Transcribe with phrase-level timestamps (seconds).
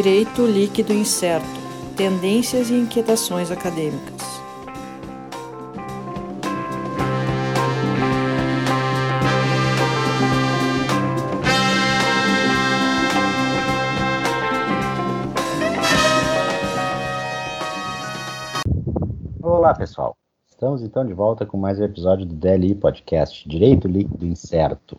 [0.00, 1.44] Direito Líquido Incerto
[1.96, 4.22] Tendências e Inquietações Acadêmicas.
[19.42, 20.16] Olá, pessoal.
[20.48, 24.96] Estamos então de volta com mais um episódio do DLI Podcast, Direito Líquido Incerto.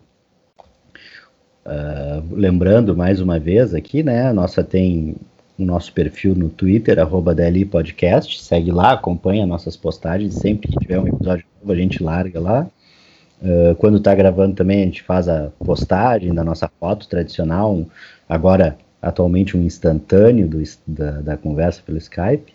[1.64, 4.32] Uh, lembrando mais uma vez aqui, né?
[4.32, 5.14] Nossa tem
[5.58, 8.42] o nosso perfil no Twitter, arroba DLI Podcast.
[8.42, 10.34] Segue lá, acompanha nossas postagens.
[10.34, 12.66] Sempre que tiver um episódio novo, a gente larga lá.
[13.42, 17.74] Uh, quando está gravando também, a gente faz a postagem da nossa foto tradicional.
[17.74, 17.86] Um,
[18.28, 22.54] agora, atualmente, um instantâneo do, da, da, conversa pelo Skype.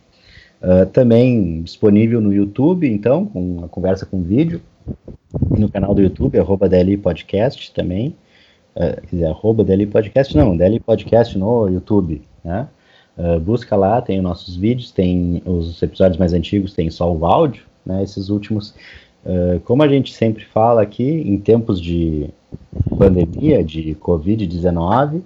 [0.61, 4.61] Uh, também disponível no YouTube, então, com a conversa com vídeo.
[5.51, 8.15] No canal do YouTube, arroba DLI Podcast também
[8.75, 12.67] uh, arroba DLI Podcast, não, DLI Podcast no YouTube, né?
[13.17, 17.25] Uh, busca lá, tem os nossos vídeos, tem os episódios mais antigos, tem só o
[17.25, 18.03] áudio, né?
[18.03, 18.75] Esses últimos,
[19.25, 22.29] uh, como a gente sempre fala aqui, em tempos de
[22.97, 25.21] pandemia, de Covid-19,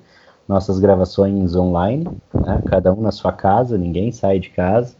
[0.47, 2.61] nossas gravações online, né?
[2.67, 4.95] cada um na sua casa, ninguém sai de casa.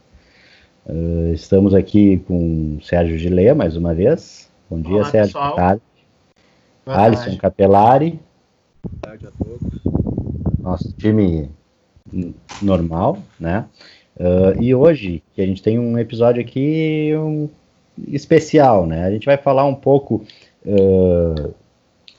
[0.86, 4.48] Uh, estamos aqui com o Sérgio Gilea, mais uma vez.
[4.68, 5.38] Bom dia, Olá, Sérgio.
[6.86, 8.18] Alisson Capelari.
[8.82, 9.80] Boa tarde a todos.
[10.58, 11.50] Nosso time
[12.62, 13.66] normal, né?
[14.16, 17.48] Uh, e hoje, que a gente tem um episódio aqui um,
[18.08, 19.04] especial, né?
[19.04, 20.24] A gente vai falar um pouco
[20.64, 21.54] uh,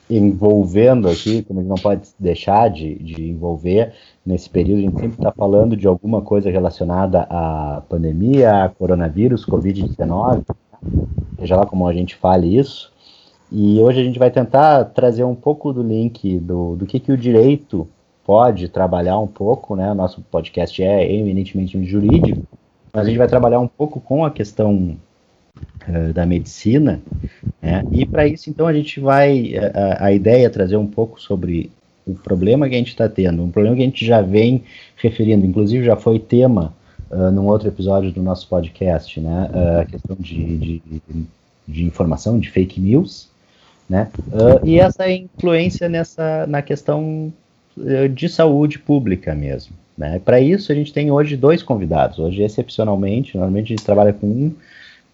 [0.08, 3.92] envolvendo aqui, como a gente não pode deixar de, de envolver
[4.24, 9.46] nesse período, a gente sempre está falando de alguma coisa relacionada à pandemia, a coronavírus,
[9.46, 10.44] Covid-19,
[11.38, 12.91] seja lá como a gente fale isso.
[13.54, 17.12] E hoje a gente vai tentar trazer um pouco do link do, do que, que
[17.12, 17.86] o direito
[18.24, 19.92] pode trabalhar um pouco, né?
[19.92, 22.42] Nosso podcast é eminentemente jurídico,
[22.90, 24.96] mas a gente vai trabalhar um pouco com a questão
[25.86, 27.02] uh, da medicina,
[27.60, 27.84] né?
[27.92, 29.52] E para isso, então, a gente vai.
[29.54, 31.70] A, a, ideia é trazer um pouco sobre
[32.06, 34.64] o problema que a gente está tendo, um problema que a gente já vem
[34.96, 36.72] referindo, inclusive já foi tema
[37.10, 39.50] uh, num outro episódio do nosso podcast, né?
[39.52, 40.82] Uh, a questão de, de,
[41.68, 43.30] de informação, de fake news
[43.92, 44.08] né?
[44.28, 47.30] Uh, e essa influência nessa, na questão
[47.76, 49.74] uh, de saúde pública mesmo.
[49.98, 50.18] Né?
[50.18, 52.18] Para isso, a gente tem hoje dois convidados.
[52.18, 54.54] Hoje, excepcionalmente, normalmente a gente trabalha com um,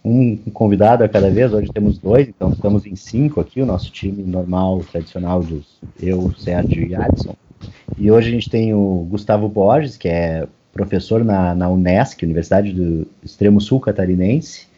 [0.05, 3.91] um convidado a cada vez, hoje temos dois, então estamos em cinco aqui, o nosso
[3.91, 5.67] time normal, tradicional, dos
[6.01, 7.35] eu, Sérgio e Adson.
[7.99, 12.73] E hoje a gente tem o Gustavo Borges, que é professor na, na Unesc, Universidade
[12.73, 14.69] do Extremo Sul Catarinense,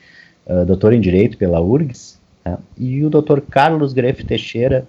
[0.46, 2.58] uh, doutor em Direito pela URGS, né?
[2.76, 3.40] E o Dr.
[3.50, 4.86] Carlos Grefe Teixeira,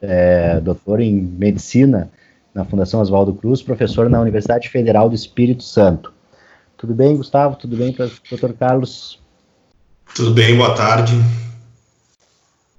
[0.00, 2.10] é, doutor em Medicina
[2.54, 6.12] na Fundação Oswaldo Cruz, professor na Universidade Federal do Espírito Santo.
[6.76, 7.56] Tudo bem, Gustavo?
[7.56, 8.52] Tudo bem, Dr.
[8.58, 9.20] Carlos?
[10.14, 11.14] Tudo bem, boa tarde.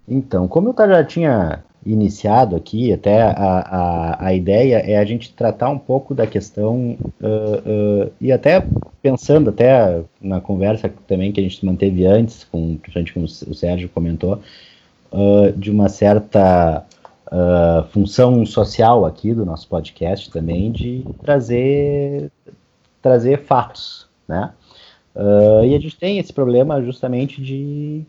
[0.07, 5.33] Então, como eu já tinha iniciado aqui, até a, a, a ideia é a gente
[5.33, 8.65] tratar um pouco da questão, uh, uh, e até
[9.01, 13.89] pensando até na conversa também que a gente manteve antes, com, principalmente como o Sérgio
[13.89, 14.39] comentou,
[15.11, 16.85] uh, de uma certa
[17.89, 22.31] função social aqui do nosso podcast também, de trazer,
[23.01, 24.51] trazer fatos, né?
[25.65, 28.05] e a gente tem esse problema justamente de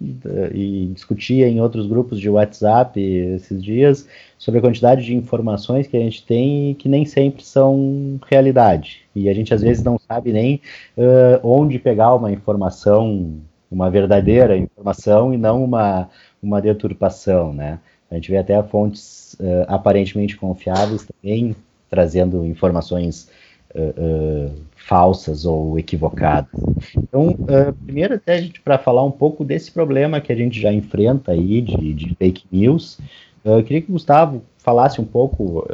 [0.00, 5.96] e discutia em outros grupos de WhatsApp esses dias sobre a quantidade de informações que
[5.96, 9.02] a gente tem e que nem sempre são realidade.
[9.14, 10.60] E a gente às vezes não sabe nem
[10.96, 16.08] uh, onde pegar uma informação, uma verdadeira informação e não uma,
[16.42, 17.78] uma deturpação, né?
[18.10, 21.54] A gente vê até fontes uh, aparentemente confiáveis também
[21.90, 23.30] trazendo informações
[23.78, 26.50] uh, falsas ou equivocadas.
[26.96, 30.60] Então, uh, primeiro até a gente para falar um pouco desse problema que a gente
[30.60, 32.98] já enfrenta aí de, de fake news,
[33.44, 35.66] eu queria que o Gustavo falasse um pouco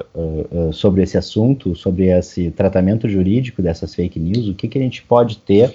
[0.72, 5.02] sobre esse assunto, sobre esse tratamento jurídico dessas fake news, o que, que a gente
[5.02, 5.74] pode ter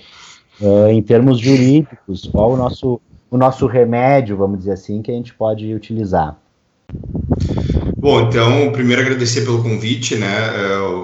[0.92, 5.34] em termos jurídicos, qual o nosso, o nosso remédio, vamos dizer assim, que a gente
[5.34, 6.38] pode utilizar.
[7.98, 10.50] Bom, então, primeiro agradecer pelo convite, né,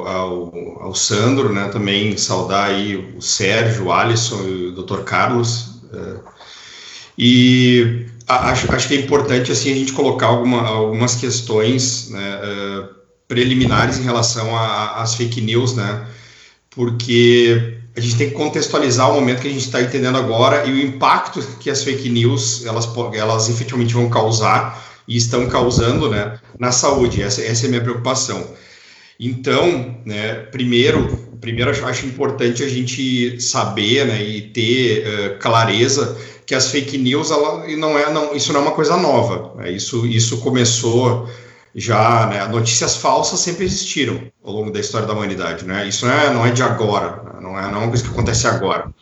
[0.07, 5.01] ao, ao Sandro, né, também saudar aí o Sérgio, o Alisson e o Dr.
[5.03, 5.81] Carlos.
[5.93, 6.15] É,
[7.17, 12.83] e acho, acho que é importante, assim, a gente colocar alguma, algumas questões né, é,
[13.27, 16.07] preliminares em relação às fake news, né,
[16.69, 20.71] porque a gente tem que contextualizar o momento que a gente está entendendo agora e
[20.71, 26.39] o impacto que as fake news, elas, elas efetivamente vão causar e estão causando né,
[26.59, 27.21] na saúde.
[27.21, 28.55] Essa, essa é a minha preocupação.
[29.19, 36.53] Então, né, primeiro, primeiro acho importante a gente saber né, e ter uh, clareza que
[36.53, 39.53] as fake news ela não é não, isso não é uma coisa nova.
[39.55, 41.29] Né, isso, isso começou
[41.73, 45.65] já, né, notícias falsas sempre existiram ao longo da história da humanidade.
[45.65, 48.03] Né, isso não é, não é de agora, né, não é, não é uma coisa
[48.03, 48.93] que acontece agora.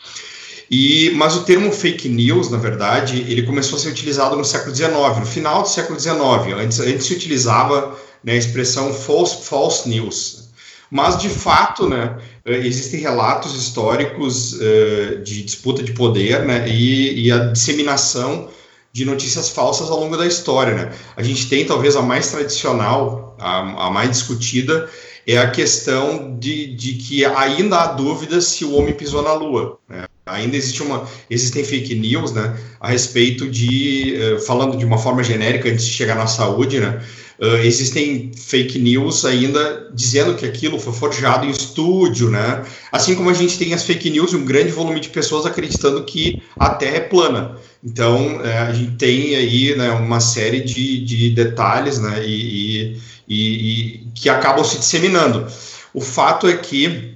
[0.75, 4.75] E, mas o termo fake news, na verdade, ele começou a ser utilizado no século
[4.75, 6.17] XIX, no final do século XIX.
[6.57, 10.49] Antes, antes se utilizava né, a expressão false, false news.
[10.89, 17.31] Mas, de fato, né, existem relatos históricos uh, de disputa de poder né, e, e,
[17.31, 18.49] a disseminação
[18.91, 20.73] de notícias falsas ao longo da história.
[20.73, 20.91] Né.
[21.15, 23.59] A gente tem, talvez, a mais tradicional, a,
[23.89, 24.89] a mais discutida,
[25.27, 29.77] é a questão de, de, que ainda há dúvidas se o homem pisou na Lua.
[29.87, 30.05] Né.
[30.25, 35.23] Ainda existe uma, existem fake news né, a respeito de, uh, falando de uma forma
[35.23, 37.01] genérica, antes de chegar na saúde, né,
[37.39, 42.63] Uh, existem fake news ainda dizendo que aquilo foi forjado em estúdio, né?
[42.91, 46.03] Assim como a gente tem as fake news e um grande volume de pessoas acreditando
[46.03, 47.57] que a Terra é plana.
[47.83, 52.97] Então, é, a gente tem aí né, uma série de, de detalhes né, e,
[53.27, 55.45] e, e, que acabam se disseminando.
[55.93, 57.12] O fato é que,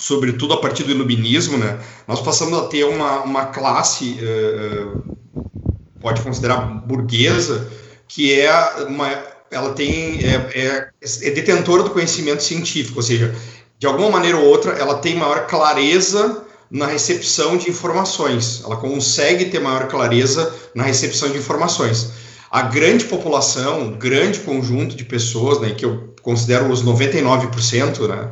[0.00, 5.16] sobretudo a partir do iluminismo, né, nós passamos a ter uma, uma classe, uh,
[6.00, 7.70] pode considerar burguesa,
[8.08, 8.50] que é
[8.88, 9.10] uma,
[9.50, 13.34] ela tem é, é, é, detentora do conhecimento científico, ou seja,
[13.78, 19.46] de alguma maneira ou outra, ela tem maior clareza na recepção de informações, ela consegue
[19.46, 22.10] ter maior clareza na recepção de informações.
[22.50, 28.30] A grande população, um grande conjunto de pessoas, né, que eu considero os 99%, né,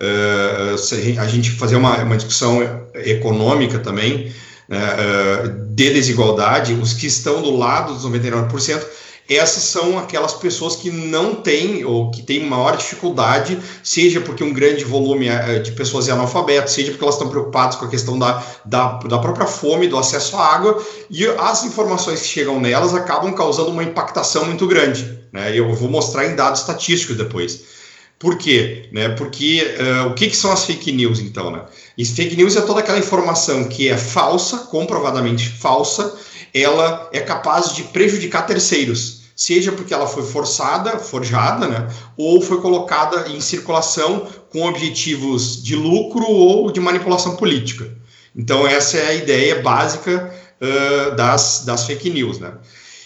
[0.00, 2.60] uh, a gente fazer uma, uma discussão
[2.94, 4.32] econômica também,
[4.68, 8.84] uh, de desigualdade, os que estão do lado dos 99%,
[9.28, 14.52] essas são aquelas pessoas que não têm ou que têm maior dificuldade, seja porque um
[14.52, 18.18] grande volume eh, de pessoas é analfabeto, seja porque elas estão preocupadas com a questão
[18.18, 22.94] da, da, da própria fome, do acesso à água, e as informações que chegam nelas
[22.94, 25.18] acabam causando uma impactação muito grande.
[25.32, 25.58] Né?
[25.58, 27.73] Eu vou mostrar em dados estatísticos depois.
[28.18, 28.88] Por quê?
[28.92, 29.10] Né?
[29.10, 31.50] Porque uh, o que, que, são as fake news, então?
[31.50, 31.62] Né?
[32.04, 36.16] Fake news é toda aquela informação que é falsa, comprovadamente falsa,
[36.54, 42.60] ela é capaz de prejudicar terceiros, seja porque ela foi forçada, forjada, né, ou foi
[42.60, 47.92] colocada em circulação com objetivos de lucro ou de manipulação política.
[48.36, 52.38] Então, essa é a ideia básica uh, das, das fake news.
[52.38, 52.52] Né?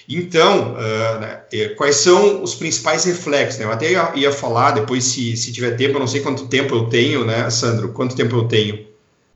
[0.08, 3.58] Então, uh, né, é, quais são os principais reflexos?
[3.58, 3.66] Né?
[3.66, 6.74] Eu até ia, ia, falar depois, se, se tiver tempo, eu não sei quanto tempo
[6.74, 7.90] eu tenho, né, Sandro?
[7.92, 8.86] Quanto tempo eu tenho?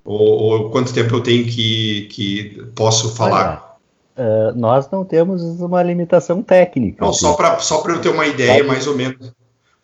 [0.02, 3.76] Ou, ou quanto tempo eu tenho que, que posso falar?
[4.16, 7.04] Uh, nós não temos uma limitação técnica.
[7.04, 9.30] Não, só para só eu ter uma ideia, mais ou menos,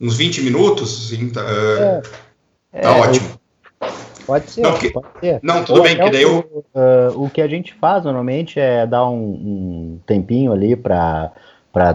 [0.00, 2.02] uns 20 minutos, assim, tá, uh,
[2.73, 3.38] é, tá é, ótimo.
[4.29, 5.41] Pode ser, não, porque, pode ser.
[5.43, 6.65] Não, tudo Ou bem, que daí eu...
[6.75, 11.33] Uh, o que a gente faz normalmente é dar um, um tempinho ali para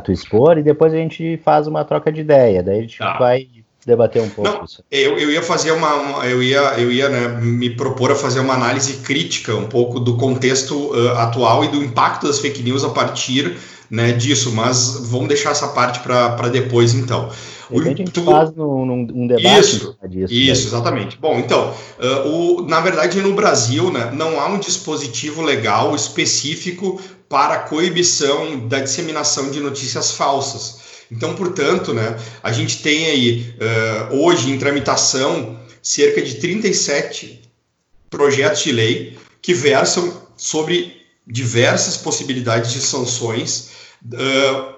[0.03, 2.63] tu expor e depois a gente faz uma troca de ideia.
[2.63, 3.19] Daí a gente tá.
[3.19, 3.47] vai
[3.85, 4.83] debater um pouco Não, isso.
[4.89, 8.39] Eu, eu ia fazer uma, uma eu ia, eu ia né, me propor a fazer
[8.39, 12.83] uma análise crítica um pouco do contexto uh, atual e do impacto das fake news
[12.83, 13.57] a partir
[13.91, 17.29] né, disso, mas vamos deixar essa parte para depois então.
[17.69, 21.17] O, a gente tu, faz num, num debate isso, disso, isso, exatamente.
[21.17, 27.01] Bom, então, uh, o, na verdade no Brasil né, não há um dispositivo legal específico
[27.29, 30.83] para a coibição da disseminação de notícias falsas.
[31.11, 33.55] Então, portanto, né, a gente tem aí,
[34.11, 37.41] uh, hoje, em tramitação, cerca de 37
[38.09, 43.71] projetos de lei que versam sobre diversas possibilidades de sanções
[44.05, 44.72] uh,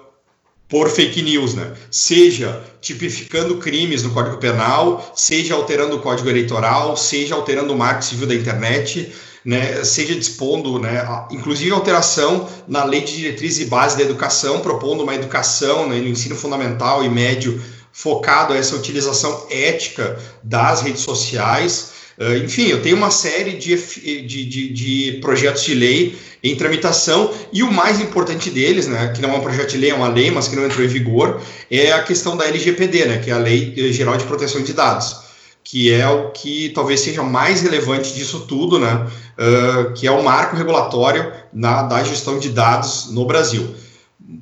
[0.68, 1.72] por fake news, né?
[1.90, 8.04] Seja tipificando crimes no Código Penal, seja alterando o Código Eleitoral, seja alterando o Marco
[8.04, 9.12] Civil da Internet,
[9.44, 15.04] né, seja dispondo, né, inclusive alteração na lei de diretrizes e base da educação, propondo
[15.04, 21.02] uma educação né, no ensino fundamental e médio focado a essa utilização ética das redes
[21.02, 21.92] sociais.
[22.18, 27.30] Uh, enfim, eu tenho uma série de, de, de, de, projetos de lei em tramitação
[27.52, 30.08] e o mais importante deles, né, que não é um projeto de lei, é uma
[30.08, 33.34] lei, mas que não entrou em vigor, é a questão da LGPD, né, que é
[33.34, 35.26] a Lei Geral de Proteção de Dados
[35.68, 39.04] que é o que talvez seja mais relevante disso tudo, né?
[39.36, 43.74] Uh, que é o marco regulatório na, da gestão de dados no Brasil.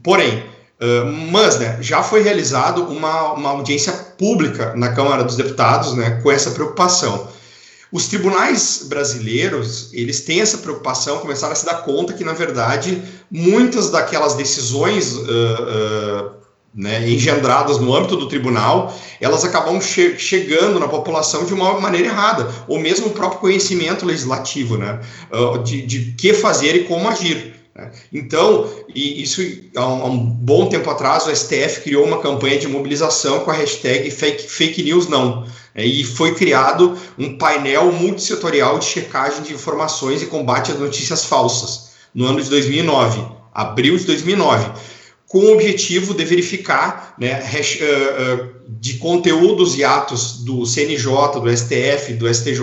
[0.03, 5.95] Porém, uh, mas né, já foi realizado uma, uma audiência pública na Câmara dos Deputados
[5.95, 7.27] né, com essa preocupação.
[7.95, 13.01] Os tribunais brasileiros, eles têm essa preocupação, começaram a se dar conta que, na verdade,
[13.31, 16.33] muitas daquelas decisões uh,
[16.75, 22.09] né, engendradas no âmbito do tribunal, elas acabam che chegando na população de uma maneira
[22.09, 24.99] errada, ou mesmo o próprio conhecimento legislativo, né,
[25.63, 27.55] de, de que fazer e como agir.
[27.77, 27.93] Né.
[28.13, 33.41] Então, isso um, há um, bom tempo atrás, o STF criou uma campanha de mobilização
[33.41, 35.47] com a hashtag fake, fake news não.
[35.75, 41.25] Né, e foi criado um painel multissetorial de checagem de informações e combate às notícias
[41.25, 44.71] falsas, no ano de 2009, abril de 2009
[45.35, 51.51] com o objetivo de verificar né, eh, eh, de conteúdos e atos do CNJ, do
[51.51, 52.61] STF, do STJ,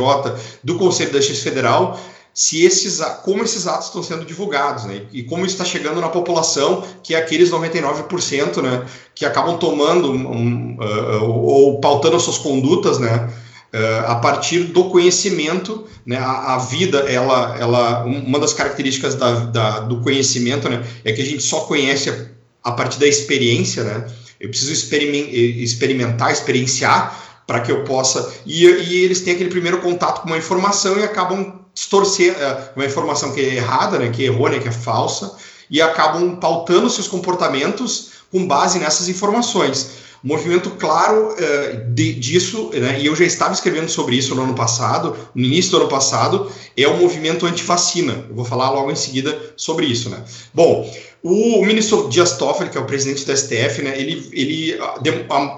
[0.63, 1.99] do Conselho da Justiça Federal,
[2.33, 6.83] se esses, como esses atos estão sendo divulgados, né, e como está chegando na população,
[7.03, 12.99] que é aqueles 99% né, que acabam tomando um, uh, ou pautando as suas condutas,
[12.99, 13.29] né,
[13.73, 19.31] uh, a partir do conhecimento, né, a, a, vida, ela, ela, uma das características da,
[19.45, 22.31] da, do conhecimento, né, é que a gente só conhece
[22.63, 24.07] a partir da experiência, né?
[24.39, 28.33] Eu preciso experimentar, experienciar para que eu possa.
[28.45, 32.85] E, e, eles têm aquele primeiro contato com uma informação e acabam distorcer uh, uma
[32.85, 34.09] informação que é errada, né?
[34.09, 35.35] Que é errônea, que é falsa,
[35.69, 40.01] e acabam pautando seus comportamentos com base nessas informações.
[40.23, 44.43] Um movimento claro uh, de, disso, né, e eu já estava escrevendo sobre isso no
[44.43, 48.25] ano passado, no início do ano passado, é o movimento antivacina.
[48.29, 50.11] Eu vou falar logo em seguida sobre isso.
[50.11, 50.23] Né?
[50.53, 50.87] Bom,
[51.23, 54.77] o ministro Dias Toffoli, que é o presidente do STF, né, ele, ele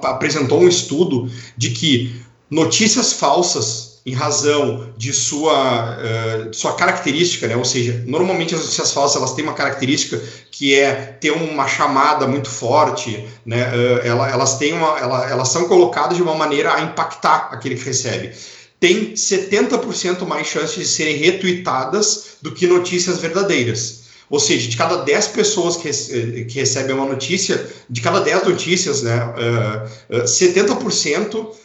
[0.02, 2.16] apresentou um estudo de que
[2.50, 7.56] notícias falsas em razão de sua, uh, sua característica, né?
[7.56, 12.28] ou seja, normalmente as notícias falsas elas têm uma característica que é ter uma chamada
[12.28, 13.64] muito forte, né?
[13.70, 17.76] Uh, ela, elas, têm uma, ela, elas são colocadas de uma maneira a impactar aquele
[17.76, 18.34] que recebe.
[18.78, 24.04] Tem 70% mais chances de serem retuitadas do que notícias verdadeiras.
[24.30, 28.44] Ou seja, de cada 10 pessoas que, eh, que recebem uma notícia, de cada 10
[28.46, 29.16] notícias, né,
[30.10, 31.63] uh, uh, 70% eh,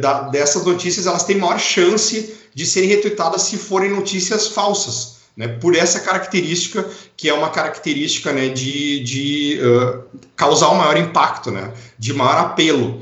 [0.00, 5.48] da, dessas notícias elas têm maior chance de serem retuitadas se forem notícias falsas, né,
[5.48, 10.02] por essa característica que é uma característica né, de, de uh,
[10.34, 13.00] causar um maior impacto, né, de maior apelo.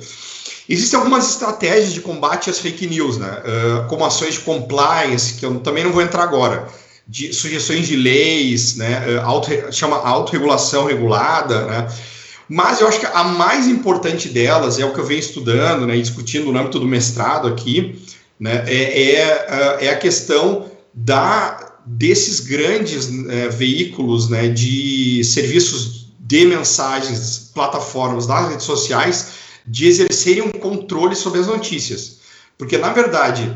[0.69, 5.47] Existem algumas estratégias de combate às fake news, né, uh, como ações de compliance, que
[5.47, 6.67] eu também não vou entrar agora,
[7.07, 11.89] de sugestões de leis, né, auto, chama autorregulação regulada, né,
[12.49, 15.97] mas eu acho que a mais importante delas, é o que eu venho estudando né,
[15.97, 18.03] e discutindo no âmbito do mestrado aqui,
[18.39, 26.47] né, é, é, é a questão da, desses grandes é, veículos né, de serviços de
[26.47, 29.29] mensagens, plataformas das redes sociais,
[29.67, 32.19] de exercerem um controle sobre as notícias.
[32.57, 33.55] Porque, na verdade,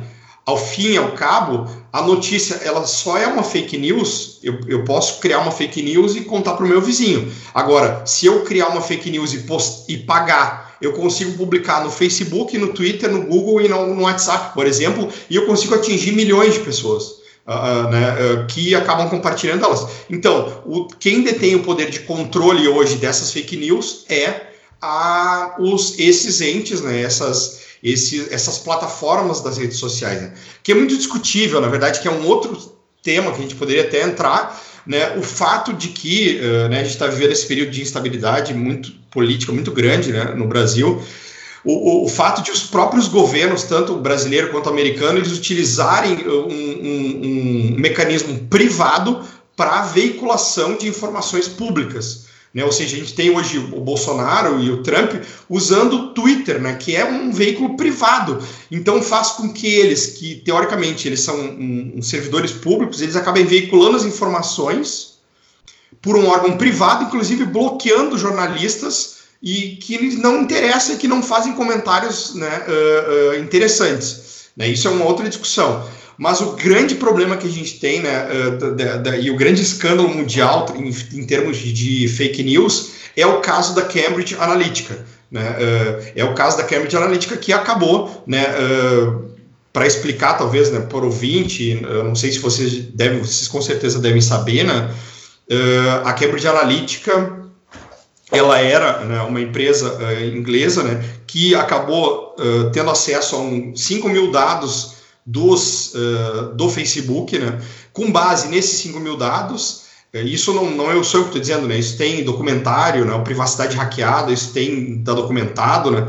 [0.49, 4.39] ao fim e ao cabo, a notícia ela só é uma fake news.
[4.43, 7.31] Eu, eu posso criar uma fake news e contar para o meu vizinho.
[7.53, 11.91] Agora, se eu criar uma fake news e, post, e pagar, eu consigo publicar no
[11.91, 16.13] Facebook, no Twitter, no Google e no, no WhatsApp, por exemplo, e eu consigo atingir
[16.13, 17.19] milhões de pessoas.
[17.47, 19.87] Uh, né, uh, que acabam compartilhando elas.
[20.11, 24.49] Então, o, quem detém o poder de controle hoje dessas fake news é
[24.81, 30.33] a, os, esses entes, né, essas, esse, essas plataformas das redes sociais, né?
[30.63, 33.85] que é muito discutível, na verdade, que é um outro tema que a gente poderia
[33.85, 35.17] até entrar, né?
[35.17, 38.93] o fato de que uh, né, a gente está vivendo esse período de instabilidade muito
[39.11, 41.03] política, muito grande né, no Brasil,
[41.65, 46.49] o, o, o, fato de os próprios governos, tanto brasileiro quanto americano, eles utilizarem um,
[46.49, 49.23] um, um mecanismo privado
[49.57, 52.27] para a veiculação de informações públicas.
[52.53, 52.65] Né?
[52.65, 56.75] Ou seja, a gente tem hoje o Bolsonaro e o Trump usando o Twitter, né?
[56.75, 58.43] que é um veículo privado.
[58.71, 63.45] Então faz com que eles, que teoricamente eles são um, um servidores públicos, eles acabem
[63.45, 65.19] veiculando as informações
[66.01, 71.53] por um órgão privado, inclusive bloqueando jornalistas e que não interessa e que não fazem
[71.53, 74.49] comentários né, uh, uh, interessantes.
[74.57, 74.69] Né?
[74.69, 75.89] Isso é uma outra discussão.
[76.19, 80.09] Mas o grande problema que a gente tem, né, uh, da, e o grande escândalo
[80.09, 85.07] mundial em, em, termos de fake news é o caso da Cambridge Analytica.
[85.31, 89.29] Né, uh, é o caso da Cambridge Analytica que acabou, né, uh,
[89.73, 94.21] para explicar talvez né, por ouvinte, não sei se vocês devem, vocês com certeza devem
[94.21, 94.91] saber, né,
[96.05, 97.39] a Cambridge Analytica
[98.33, 99.97] ela era né, uma empresa
[100.35, 102.35] inglesa né, que acabou
[102.73, 104.98] tendo acesso a um, 5 mil dados
[105.29, 107.61] dos, uh, do Facebook, né?
[107.93, 109.83] Com base nesses 5 mil dados,
[110.15, 111.79] uh, isso não, não é eu sou que estou dizendo, né?
[111.79, 113.19] Isso tem documentário, né?
[113.19, 116.07] Privacidade hackeada, isso tem tá documentado, né?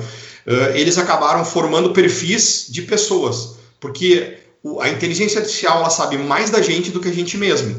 [0.48, 6.50] Uh, eles acabaram formando perfis de pessoas, porque o, a inteligência artificial ela sabe mais
[6.50, 7.76] da gente do que a gente mesmo.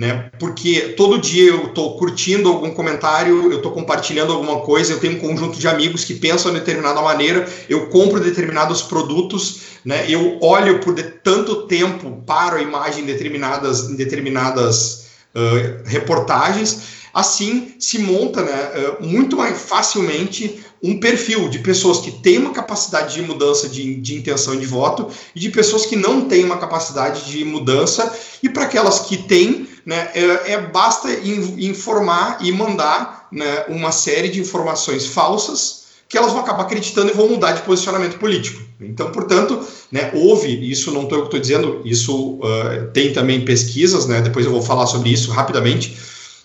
[0.00, 0.30] Né?
[0.38, 5.16] Porque todo dia eu estou curtindo algum comentário, eu estou compartilhando alguma coisa, eu tenho
[5.16, 10.06] um conjunto de amigos que pensam de determinada maneira, eu compro determinados produtos, né?
[10.08, 15.04] Eu olho por tanto tempo para a imagem em determinadas, em determinadas
[15.34, 16.98] uh, reportagens.
[17.12, 23.14] Assim se monta né, muito mais facilmente um perfil de pessoas que têm uma capacidade
[23.14, 27.30] de mudança de, de intenção de voto e de pessoas que não têm uma capacidade
[27.30, 33.28] de mudança, e para aquelas que têm, né, é, é basta in, informar e mandar
[33.32, 37.62] né, uma série de informações falsas que elas vão acabar acreditando e vão mudar de
[37.62, 38.60] posicionamento político.
[38.80, 43.44] Então, portanto, né, houve, isso não estou eu que estou dizendo, isso uh, tem também
[43.44, 45.96] pesquisas, né, depois eu vou falar sobre isso rapidamente,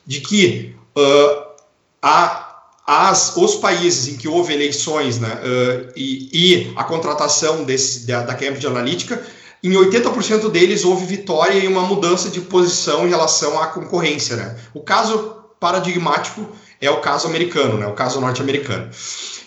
[0.05, 1.45] de que uh,
[2.01, 2.45] a
[2.87, 8.21] as, os países em que houve eleições né, uh, e, e, a contratação desse, da,
[8.21, 9.25] da Cambridge Analytica,
[9.63, 14.35] em 80% deles houve vitória e uma mudança de posição em relação à concorrência.
[14.35, 14.55] Né?
[14.73, 16.47] O caso paradigmático
[16.79, 18.89] é o caso americano, né, o caso norte-americano.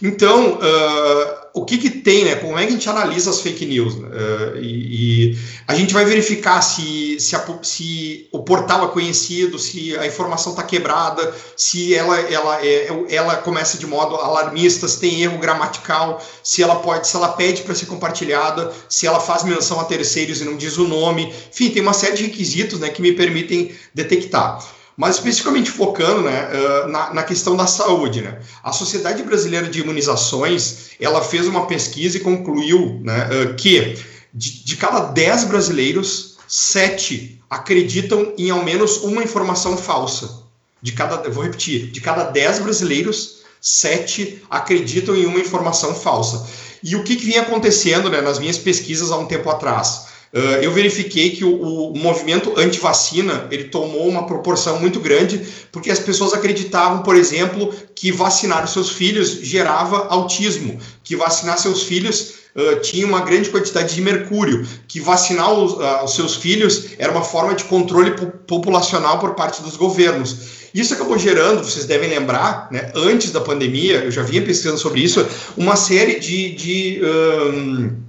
[0.01, 2.37] Então, uh, o que, que tem, né?
[2.37, 3.95] Como é que a gente analisa as fake news?
[3.95, 9.59] Uh, e, e, a gente vai verificar se, se, a, se, o portal é conhecido,
[9.59, 15.01] se a informação está quebrada, se ela, ela, é, ela começa de modo alarmista, se
[15.01, 19.43] tem erro gramatical, se ela pode, se ela pede para ser compartilhada, se ela faz
[19.43, 21.33] menção a terceiros e não diz o nome.
[21.51, 26.49] Enfim, tem uma série de requisitos né, que me permitem detectar mas especificamente focando né,
[26.89, 28.21] na, na, questão da saúde.
[28.21, 28.41] Né?
[28.65, 33.97] A Sociedade Brasileira de Imunizações ela fez uma pesquisa e concluiu né, que
[34.35, 40.43] de, de cada 10 brasileiros, 7 acreditam em ao menos uma informação falsa.
[40.83, 46.45] De cada, vou repetir, de cada 10 brasileiros, 7 acreditam em uma informação falsa.
[46.83, 50.08] E o que, que vinha acontecendo né, nas minhas pesquisas há um tempo atrás?
[50.33, 55.41] Uh, eu verifiquei que o, o movimento anti-vacina ele tomou uma proporção muito grande
[55.73, 61.59] porque as pessoas acreditavam, por exemplo, que vacinar os seus filhos gerava autismo, que vacinar
[61.59, 66.37] seus filhos uh, tinha uma grande quantidade de mercúrio, que vacinar os, uh, os seus
[66.37, 68.11] filhos era uma forma de controle
[68.47, 70.59] populacional por parte dos governos.
[70.75, 75.01] Isso acabou gerando, vocês devem lembrar, né, antes da pandemia, eu já vinha pesquisando sobre
[75.01, 78.08] isso, uma série de, de um,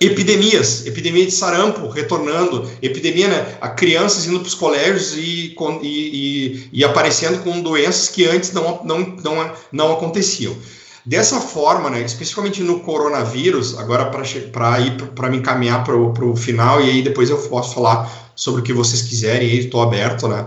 [0.00, 5.86] epidemias, epidemia de sarampo retornando, epidemia, né, a crianças indo para os colégios e, e,
[5.86, 10.54] e, e, aparecendo com doenças que antes não, não, não, não aconteciam.
[11.04, 16.82] Dessa forma, né, especificamente no coronavírus, agora para ir para me encaminhar para o final
[16.82, 20.46] e aí depois eu posso falar sobre o que vocês quiserem, aí estou aberto, né?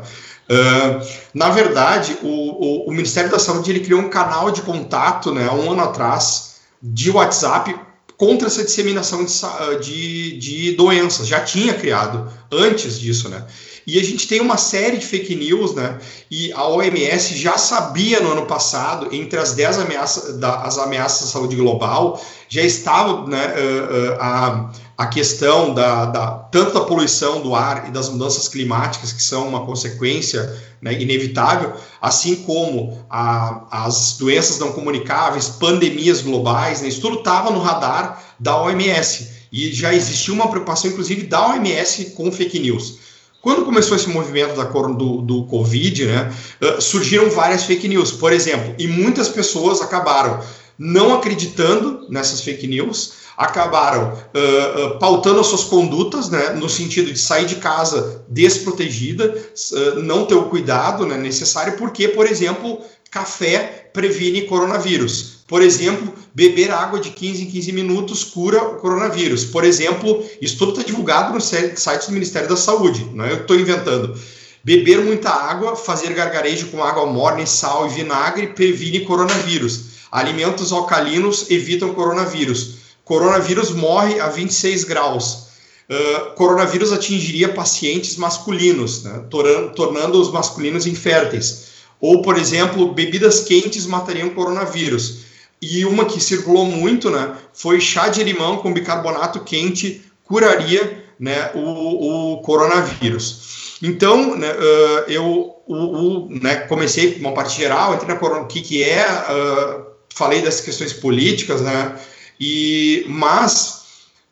[0.50, 5.32] Uh, na verdade, o, o, o, Ministério da Saúde ele criou um canal de contato,
[5.32, 7.76] né, um ano atrás, de WhatsApp
[8.20, 11.26] contra essa disseminação de, ah, de, de, doenças.
[11.26, 13.46] Já tinha criado antes disso, né?
[13.88, 15.98] E a gente tem uma série de fake news, né?
[16.30, 21.30] E a OMS já sabia no ano passado, entre as 10 ameaças, da, as ameaças
[21.30, 26.82] à saúde global, já estava né, uh, uh, a, a questão da, da, tanto da
[26.82, 33.02] poluição do ar e das mudanças climáticas, que são uma consequência né, inevitável, assim como
[33.10, 39.30] a, as doenças não comunicáveis, pandemias globais, né, isso tudo estava no radar da OMS.
[39.54, 42.98] E já existia uma preocupação, inclusive, da OMS com fake news.
[43.42, 46.34] Quando começou esse movimento da, do, do Covid, né,
[46.82, 50.44] surgiram várias fake news, por exemplo, e muitas pessoas acabaram
[50.78, 57.10] não acreditando nessas fake news, acabaram uh, uh, pautando as suas condutas, né, no sentido
[57.10, 62.82] de sair de casa desprotegida, uh, não ter o cuidado né, necessário, porque, por exemplo,
[63.10, 65.40] café previne coronavírus.
[65.48, 69.46] Por exemplo, beber água de 15 em 15 minutos cura o coronavírus.
[69.46, 73.38] Por exemplo, isso tudo está divulgado no site do Ministério da Saúde, não é eu
[73.38, 74.20] estou inventando.
[74.66, 79.86] Beber muita água, fazer gargarejo com água morna, sal e vinagre previne coronavírus.
[80.12, 82.79] Alimentos alcalinos evitam coronavírus
[83.10, 85.48] Coronavírus morre a 26 graus.
[85.90, 91.70] Uh, coronavírus atingiria pacientes masculinos, né, tornando, os masculinos inférteis.
[92.00, 95.22] Ou, por exemplo, bebidas quentes matariam coronavírus.
[95.60, 101.50] E uma que circulou muito né, foi chá de limão com bicarbonato quente curaria né,
[101.56, 103.80] o, o coronavírus.
[103.82, 108.48] Então, né, uh, eu o, o, né, comecei uma parte geral, entrei na corona, o
[108.48, 109.82] que, que é, uh,
[110.14, 111.96] falei das questões políticas, né,
[112.40, 113.82] e, mas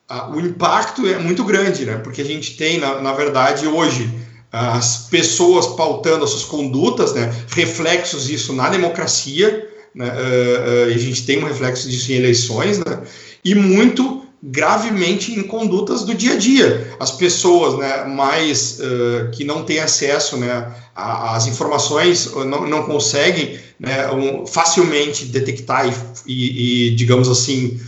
[0.08, 1.98] a, o impacto é muito grande, né?
[1.98, 4.10] Porque a gente tem, na, na verdade, hoje
[4.50, 7.32] as pessoas pautando as suas condutas, né?
[7.50, 10.06] Reflexos disso na democracia, né?
[10.06, 13.02] Uh, uh, a gente tem um reflexo disso em eleições, né?
[13.44, 16.96] E muito gravemente em condutas do dia a dia.
[17.00, 23.58] As pessoas né, mais uh, que não têm acesso né, às informações, não, não conseguem
[23.80, 25.92] né, um, facilmente detectar e,
[26.26, 27.80] e, e, digamos assim,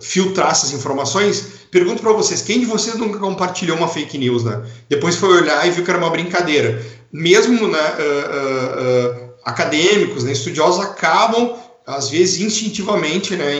[0.00, 1.46] filtrar essas informações.
[1.70, 4.44] Pergunto para vocês, quem de vocês nunca compartilhou uma fake news?
[4.44, 4.62] Né?
[4.88, 6.84] Depois foi olhar e viu que era uma brincadeira.
[7.12, 11.54] Mesmo né, uh, uh, acadêmicos, né, estudiosos acabam
[11.86, 13.56] às vezes instintivamente né,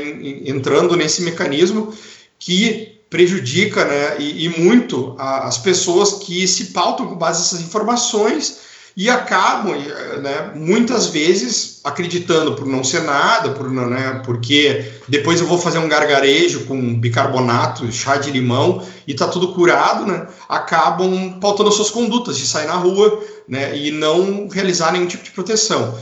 [0.46, 1.94] entrando nesse mecanismo
[2.38, 7.60] que prejudica né, e, e muito a, as pessoas que se pautam com base nessas
[7.60, 8.63] informações
[8.96, 9.74] e acabam,
[10.22, 15.78] né, muitas vezes, acreditando por não ser nada, por, né, porque depois eu vou fazer
[15.78, 21.90] um gargarejo com bicarbonato, chá de limão e tá tudo curado, né, acabam pautando suas
[21.90, 25.98] condutas de sair na rua né, e não realizar nenhum tipo de proteção.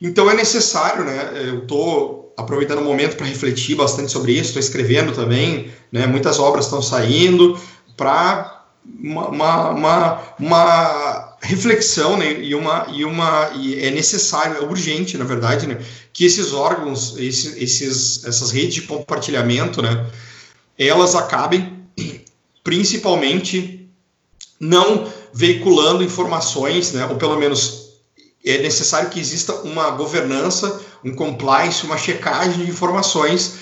[0.00, 4.60] Então é necessário, né, eu estou aproveitando o momento para refletir bastante sobre isso, estou
[4.60, 7.60] escrevendo também, né, muitas obras estão saindo
[7.98, 8.64] para
[8.98, 15.16] uma, uma, uma, uma, reflexão né, e, uma, e, uma, e é necessário, é urgente,
[15.16, 15.80] na verdade, né,
[16.12, 20.06] que esses órgãos, esses, esses, essas redes de compartilhamento, né,
[20.78, 21.80] elas acabem
[22.62, 23.88] principalmente
[24.58, 27.90] não veiculando informações, né, ou pelo menos
[28.44, 33.54] é necessário que exista uma governança, um compliance, uma checagem de informações.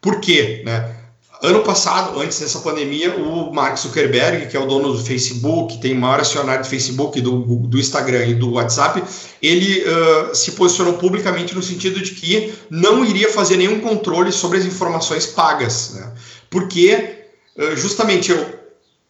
[0.00, 0.62] Por quê?
[0.64, 0.97] Né?
[1.40, 5.94] Ano passado, antes dessa pandemia, o Mark Zuckerberg, que é o dono do Facebook, tem
[5.94, 9.04] maior acionário do Facebook, do, do Instagram e do WhatsApp,
[9.40, 14.58] ele uh, se posicionou publicamente no sentido de que não iria fazer nenhum controle sobre
[14.58, 15.92] as informações pagas.
[15.94, 16.12] Né?
[16.50, 17.20] Porque,
[17.56, 18.57] uh, justamente, eu,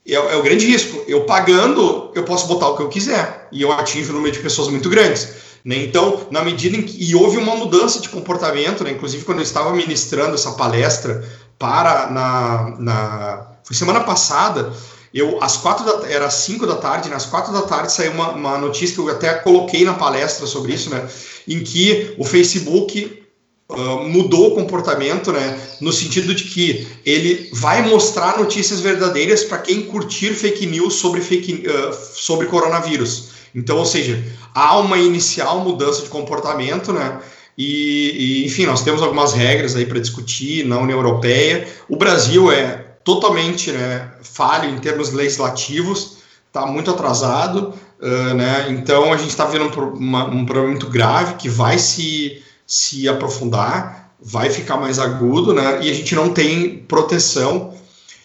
[0.09, 1.05] é, é, o grande risco.
[1.07, 4.40] Eu pagando, eu posso botar o que eu quiser e eu atinjo um número de
[4.40, 5.29] pessoas muito grandes.
[5.64, 5.77] Né?
[5.77, 7.03] Então, na medida em que.
[7.03, 8.90] E houve uma mudança de comportamento, né?
[8.90, 11.27] inclusive quando eu estava ministrando essa palestra
[11.59, 12.11] para.
[12.11, 14.73] Na, na, foi semana passada.
[15.12, 18.31] Eu, às quatro da, era às cinco da tarde, nas quatro da tarde saiu uma,
[18.31, 21.09] uma notícia que eu até coloquei na palestra sobre isso, né?
[21.47, 23.23] Em que o Facebook
[23.70, 25.61] Mudou o comportamento, né?
[25.78, 31.20] No sentido de que ele vai mostrar notícias verdadeiras para quem curtir fake news sobre,
[31.20, 33.28] fake, uh, sobre coronavírus.
[33.54, 37.20] Então, ou seja, há uma inicial mudança de comportamento, né?
[37.59, 41.68] E, e enfim, nós temos algumas regras aí para discutir na União Europeia.
[41.90, 48.68] O Brasil é totalmente né, falho em termos legislativos, está muito atrasado, uh, né?
[48.70, 54.12] Então a gente está vendo um, um problema muito grave que vai se se aprofundar,
[54.20, 55.81] vai ficar mais agudo, né?
[55.83, 57.74] E a gente não tem proteção.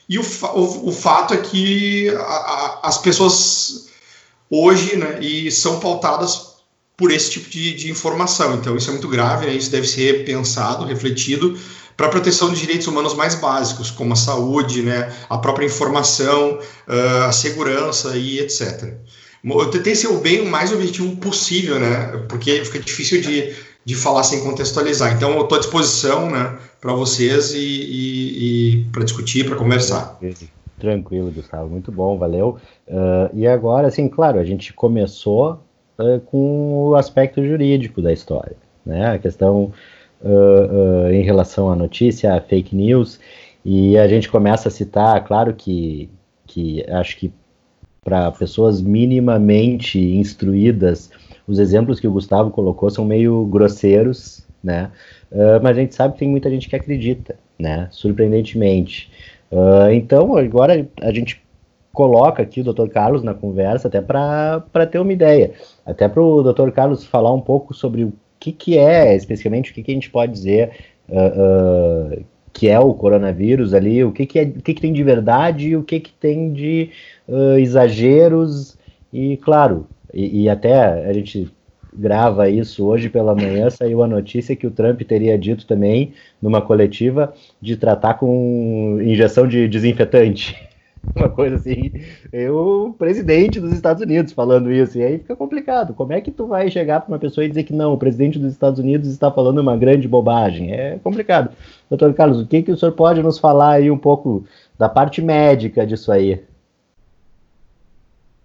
[0.10, 3.88] E o, o, o fato é que a, a, as pessoas
[4.50, 6.54] hoje, né, e são pautadas
[6.98, 8.56] por esse tipo de, de informação.
[8.56, 9.54] Então, isso é muito grave, né?
[9.54, 11.58] Isso deve ser pensado, refletido
[11.96, 16.60] para a proteção de direitos humanos mais básicos, como a saúde, né, a própria informação,
[16.88, 18.96] uh, a segurança e etc.
[19.44, 23.96] Eu tentei ser o bem o mais objetivo possível, né, porque fica difícil de de
[23.96, 25.14] falar sem contextualizar.
[25.14, 30.18] Então, eu estou à disposição né, para vocês e, e, e para discutir, para conversar.
[30.80, 32.58] Tranquilo, Gustavo, muito bom, valeu.
[32.88, 35.60] Uh, e agora, assim, claro, a gente começou
[36.00, 39.14] uh, com o aspecto jurídico da história, né?
[39.14, 39.72] A questão
[40.22, 43.20] uh, em relação à notícia, à fake news,
[43.64, 46.10] e a gente começa a citar, claro que,
[46.46, 47.32] que acho que
[48.04, 51.10] para pessoas minimamente instruídas
[51.48, 54.92] os exemplos que o Gustavo colocou são meio grosseiros, né?
[55.32, 57.88] Uh, mas a gente sabe que tem muita gente que acredita, né?
[57.92, 59.12] Surpreendentemente.
[59.52, 61.44] Uh, então, agora a gente
[61.92, 62.88] coloca aqui o Dr.
[62.88, 65.52] Carlos na conversa até para ter uma ideia,
[65.86, 66.72] até para o Dr.
[66.72, 70.10] Carlos falar um pouco sobre o que, que é, especificamente, o que, que a gente
[70.10, 70.72] pode dizer
[71.08, 75.04] uh, que é o coronavírus ali, o que, que, é, o que, que tem de
[75.04, 76.90] verdade e o que, que tem de
[77.58, 78.78] exageros
[79.12, 81.52] e, claro, e, e, até a gente
[81.96, 86.62] grava isso hoje pela manhã, saiu a notícia que o Trump teria dito também, numa
[86.62, 90.56] coletiva, de tratar com injeção de desinfetante.
[91.16, 91.92] Uma coisa assim,
[92.50, 95.94] o presidente dos Estados Unidos falando isso, e aí fica complicado.
[95.94, 98.40] Como é que tu vai chegar para uma pessoa e dizer que não, o presidente
[98.40, 100.72] dos Estados Unidos está falando uma grande bobagem?
[100.72, 101.54] É complicado.
[101.90, 104.46] Doutor Carlos, o que, que o senhor pode nos falar aí um pouco
[104.80, 106.42] da parte médica disso aí?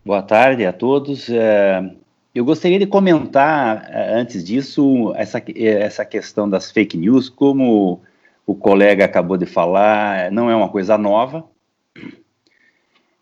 [0.04, 1.28] Boa tarde a todos.
[1.28, 1.90] É,
[2.34, 8.00] eu gostaria de comentar, é, antes disso, essa, essa questão das fake news, como
[8.46, 11.44] o colega acabou de falar, não é uma coisa nova.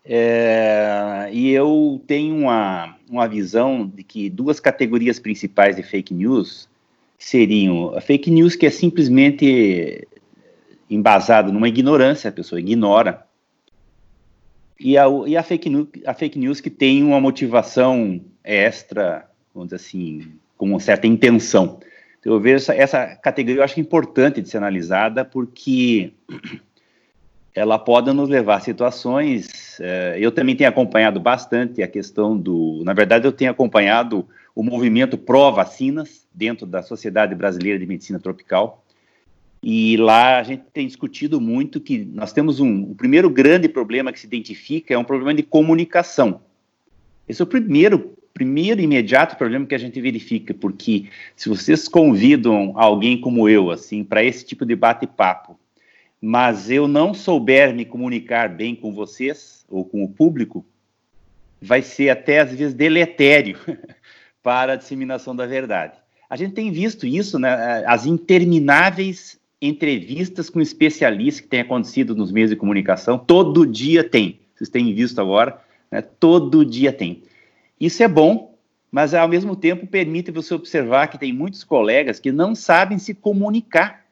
[0.05, 6.69] É, e eu tenho uma, uma visão de que duas categorias principais de fake news
[7.17, 10.07] seriam a fake news que é simplesmente
[10.89, 13.26] embasado numa ignorância, a pessoa ignora.
[14.79, 19.69] E a, e a, fake, news, a fake news que tem uma motivação extra, vamos
[19.69, 21.79] dizer assim, com uma certa intenção.
[22.19, 26.13] Então, eu vejo essa, essa categoria, eu acho importante de ser analisada, porque
[27.57, 29.79] ela pode nos levar a situações.
[29.79, 32.83] Eh, eu também tenho acompanhado bastante a questão do.
[32.83, 38.83] Na verdade, eu tenho acompanhado o movimento pró-vacinas dentro da Sociedade Brasileira de Medicina Tropical.
[39.61, 42.83] E lá a gente tem discutido muito que nós temos um.
[42.83, 46.41] O primeiro grande problema que se identifica é um problema de comunicação.
[47.27, 52.73] Esse é o primeiro, primeiro imediato problema que a gente verifica, porque se vocês convidam
[52.75, 55.59] alguém como eu, assim, para esse tipo de bate-papo,
[56.21, 60.65] mas eu não souber me comunicar bem com vocês ou com o público,
[61.61, 63.57] vai ser até às vezes deletério
[64.41, 65.97] para a disseminação da verdade.
[66.29, 72.31] A gente tem visto isso, né, as intermináveis entrevistas com especialistas que têm acontecido nos
[72.31, 74.39] meios de comunicação, todo dia tem.
[74.55, 75.59] Vocês têm visto agora,
[75.91, 77.23] né, todo dia tem.
[77.79, 78.55] Isso é bom,
[78.91, 83.13] mas ao mesmo tempo permite você observar que tem muitos colegas que não sabem se
[83.13, 84.05] comunicar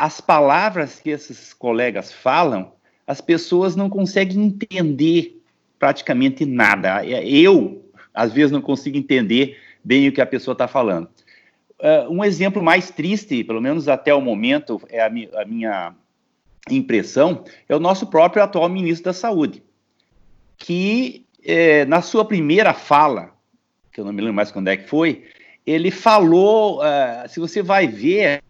[0.00, 2.72] as palavras que esses colegas falam,
[3.06, 5.42] as pessoas não conseguem entender
[5.78, 7.04] praticamente nada.
[7.04, 11.08] Eu, às vezes, não consigo entender bem o que a pessoa está falando.
[11.80, 15.94] Uh, um exemplo mais triste, pelo menos até o momento, é a, mi a minha
[16.70, 19.62] impressão, é o nosso próprio atual ministro da Saúde,
[20.58, 23.30] que eh, na sua primeira fala,
[23.90, 25.24] que eu não me lembro mais quando é que foi,
[25.66, 28.42] ele falou, uh, se você vai ver,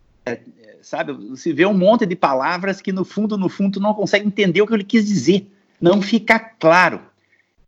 [0.83, 1.12] sabe?
[1.12, 4.66] Você vê um monte de palavras que no fundo, no fundo, não consegue entender o
[4.66, 5.47] que ele quis dizer.
[5.81, 7.01] Não fica claro.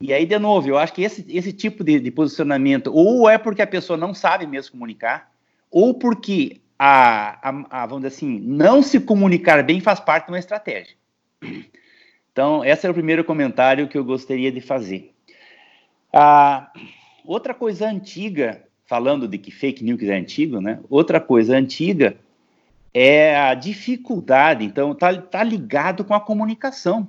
[0.01, 3.38] E aí, de novo, eu acho que esse, esse tipo de, de posicionamento, ou é
[3.38, 5.31] porque a pessoa não sabe mesmo comunicar,
[5.72, 10.32] ou porque a, a, a, vamos dizer assim, não se comunicar bem faz parte de
[10.32, 10.94] uma estratégia.
[12.30, 15.12] Então, esse é o primeiro comentário que eu gostaria de fazer.
[16.12, 16.70] Ah,
[17.24, 20.80] outra coisa antiga, falando de que fake news é antigo, né?
[20.90, 22.16] Outra coisa antiga
[22.92, 27.08] é a dificuldade, então tá, tá ligado com a comunicação.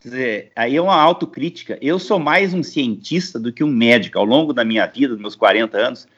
[0.00, 1.78] Quer dizer, aí é uma autocrítica.
[1.80, 4.18] Eu sou mais um cientista do que um médico.
[4.18, 6.08] Ao longo da minha vida, dos meus 40 anos,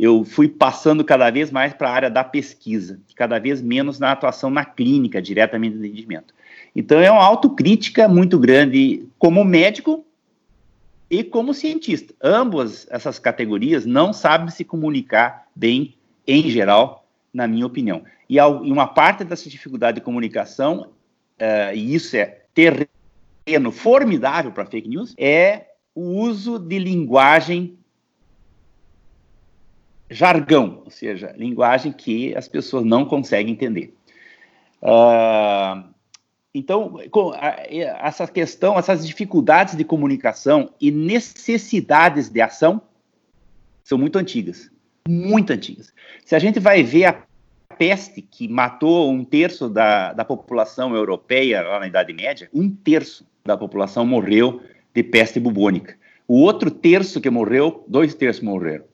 [0.00, 4.12] eu fui passando cada vez mais para a área da pesquisa, cada vez menos na
[4.12, 6.34] atuação na clínica, diretamente no atendimento.
[6.74, 10.02] Então é uma autocrítica muito grande como médico
[11.10, 12.14] e como cientista.
[12.22, 15.94] Ambas essas categorias não sabem se comunicar bem,
[16.26, 18.02] em geral, na minha opinião.
[18.26, 20.92] E, uma parte dessa dificuldade de comunicação,
[21.38, 27.76] uh, e isso é terreno formidável para fake news, é o uso de linguagem
[30.10, 33.94] jargão, ou seja, linguagem que as pessoas não conseguem entender.
[34.82, 35.88] Uh,
[36.52, 36.96] então,
[38.02, 42.82] essa questão, essas dificuldades de comunicação e necessidades de ação
[43.84, 44.68] são muito antigas,
[45.08, 45.92] muito antigas.
[46.24, 47.22] Se a gente vai ver a
[47.78, 53.26] peste que matou um terço da, da população europeia lá na Idade Média, um terço
[53.44, 54.60] da população morreu
[54.92, 55.96] de peste bubônica.
[56.28, 58.84] O outro terço que morreu, dois terços morreram,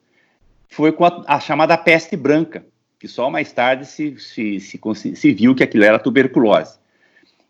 [0.68, 2.64] foi com a, a chamada peste branca,
[2.98, 4.80] que só mais tarde se, se, se,
[5.16, 6.78] se viu que aquilo era tuberculose.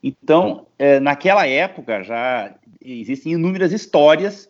[0.03, 4.49] Então, é, naquela época já existem inúmeras histórias,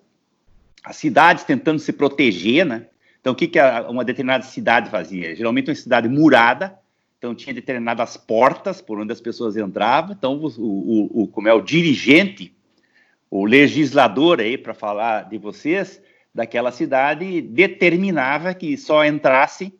[0.85, 2.87] as cidades tentando se proteger, né?
[3.20, 5.35] Então, o que, que uma determinada cidade fazia?
[5.35, 6.79] Geralmente uma cidade murada,
[7.18, 10.12] então tinha determinadas portas por onde as pessoas entravam.
[10.12, 12.55] Então, o, o, o como é o dirigente,
[13.29, 16.00] o legislador aí, para falar de vocês,
[16.37, 19.72] daquela cidade, determinava que só entrasse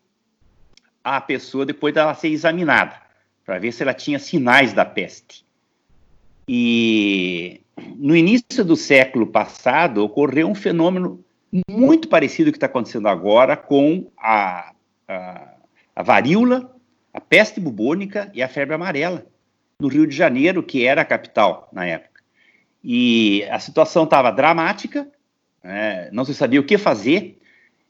[1.05, 2.97] a pessoa depois dela ser examinada,
[3.45, 5.45] para ver se ela tinha sinais da peste.
[6.49, 7.61] E
[7.99, 11.23] no início do século passado ocorreu um fenômeno
[11.69, 14.73] muito parecido que está acontecendo agora com a,
[15.07, 15.49] a,
[15.95, 16.75] a, varíola,
[17.13, 19.27] a peste bubônica e a febre amarela
[19.79, 22.23] no Rio de Janeiro, que era a capital na época.
[22.83, 25.07] E a situação estava dramática,
[25.67, 27.39] né, não se sabia o que fazer,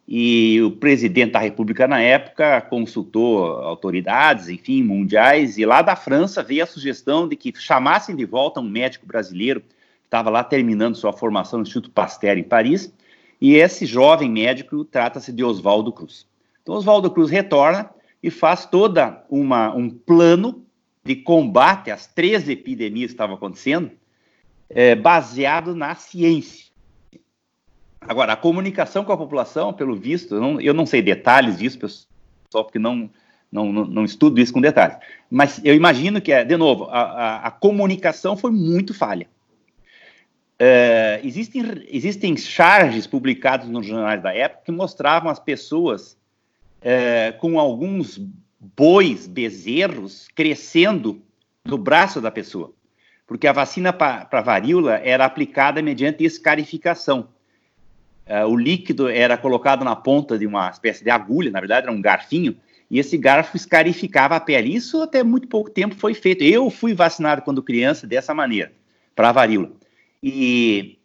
[0.08, 6.42] e o presidente da República na época consultou autoridades, enfim, mundiais, e lá da França
[6.42, 9.66] veio a sugestão de que chamassem de volta um médico brasileiro que
[10.04, 12.92] estava lá terminando sua formação no Instituto Pasteur em Paris,
[13.40, 16.26] e esse jovem médico trata-se de Oswaldo Cruz.
[16.62, 17.90] Então, Oswaldo Cruz retorna
[18.22, 20.64] e faz toda uma um plano
[21.04, 23.90] de combate às três epidemias que estavam acontecendo,
[24.70, 26.65] é, baseado na ciência.
[28.08, 31.78] Agora, a comunicação com a população, pelo visto, eu não, eu não sei detalhes disso,
[31.78, 33.10] pessoal, porque não,
[33.50, 34.96] não, não, estudo isso com detalhes.
[35.30, 39.28] Mas eu imagino que, de novo, a, a, a comunicação foi muito falha.
[40.58, 46.16] É, existem, existem charges publicados nos jornais da época que mostravam as pessoas
[46.80, 48.20] é, com alguns
[48.58, 51.22] bois, bezerros, crescendo
[51.64, 52.72] no braço da pessoa.
[53.26, 57.28] Porque a vacina para varíola era aplicada mediante escarificação.
[58.26, 61.96] É, o líquido era colocado na ponta de uma espécie de agulha, na verdade era
[61.96, 62.56] um garfinho,
[62.90, 64.74] e esse garfo escarificava a pele.
[64.74, 66.42] Isso até muito pouco tempo foi feito.
[66.42, 68.72] Eu fui vacinado quando criança dessa maneira,
[69.14, 69.70] para a varíola.
[70.22, 70.98] E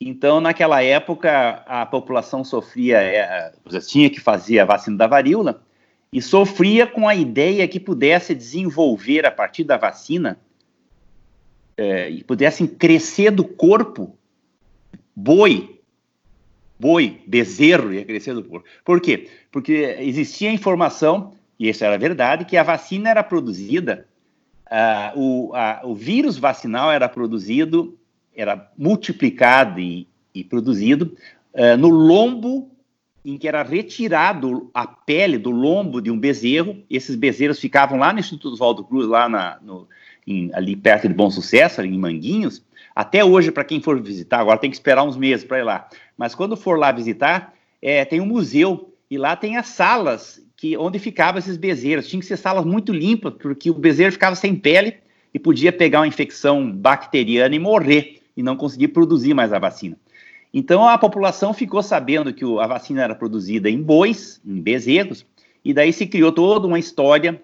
[0.00, 3.52] então, naquela época, a população sofria, é,
[3.86, 5.62] tinha que fazer a vacina da varíola
[6.12, 10.38] e sofria com a ideia que pudesse desenvolver a partir da vacina
[11.76, 14.16] é, e pudessem crescer do corpo
[15.14, 15.75] boi,
[16.78, 18.68] boi, bezerro ia crescer do corpo.
[18.84, 19.28] Por quê?
[19.50, 24.06] Porque existia a informação, e isso era verdade, que a vacina era produzida,
[24.66, 25.52] uh, o,
[25.84, 27.98] o vírus vacinal era produzido
[28.36, 31.16] era multiplicado e, e produzido
[31.54, 32.70] uh, no lombo
[33.24, 36.76] em que era retirado a pele do lombo de um bezerro.
[36.88, 39.88] Esses bezerros ficavam lá no Instituto Oswaldo Cruz, lá na, no,
[40.24, 42.62] em, ali perto de Bom Sucesso, ali em Manguinhos.
[42.94, 45.88] Até hoje, para quem for visitar, agora tem que esperar uns meses para ir lá.
[46.16, 50.76] Mas quando for lá visitar, é, tem um museu e lá tem as salas que
[50.76, 52.08] onde ficavam esses bezerros.
[52.08, 54.96] Tinha que ser salas muito limpas, porque o bezerro ficava sem pele
[55.34, 59.96] e podia pegar uma infecção bacteriana e morrer e não conseguir produzir mais a vacina.
[60.52, 65.26] Então a população ficou sabendo que a vacina era produzida em bois, em bezerros,
[65.64, 67.42] e daí se criou toda uma história,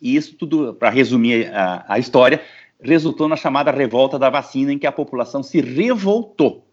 [0.00, 2.40] e isso tudo, para resumir a, a história,
[2.80, 6.67] resultou na chamada revolta da vacina, em que a população se revoltou.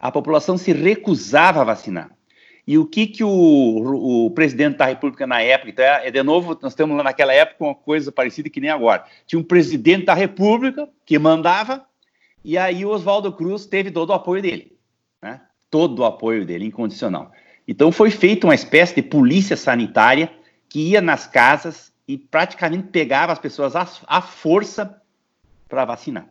[0.00, 2.10] A população se recusava a vacinar.
[2.66, 6.22] E o que, que o, o, presidente da República na época, então é, é, de
[6.22, 9.04] novo, nós temos lá naquela época uma coisa parecida que nem agora.
[9.26, 11.84] Tinha um presidente da República que mandava
[12.44, 14.76] e aí o Oswaldo Cruz teve todo o apoio dele,
[15.20, 15.40] né?
[15.70, 17.32] todo o apoio dele, incondicional.
[17.66, 20.30] Então foi feita uma espécie de polícia sanitária
[20.68, 25.00] que ia nas casas e praticamente pegava as pessoas à, força
[25.68, 26.28] para vacinar.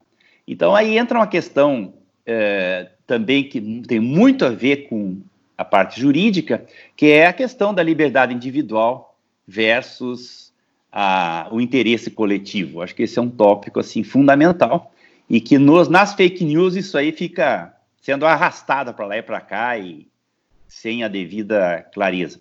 [0.48, 1.94] Então aí entra uma questão
[2.26, 5.20] é, também que tem muito a ver com
[5.58, 6.64] a parte jurídica,
[6.96, 9.18] que é a questão da liberdade individual
[9.48, 10.54] versus
[10.92, 12.84] a, o interesse coletivo.
[12.84, 14.94] Acho que esse é um tópico assim fundamental
[15.28, 19.42] e que nos, nas fake news isso aí fica sendo arrastado para lá e para
[19.42, 20.08] cá e
[20.68, 22.40] sem a devida clareza.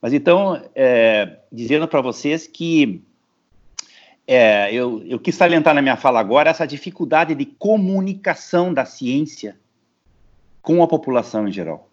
[0.00, 3.02] Mas então, é, dizendo para vocês que
[4.26, 9.58] é, eu, eu quis salientar na minha fala agora essa dificuldade de comunicação da ciência
[10.66, 11.88] com a população em geral.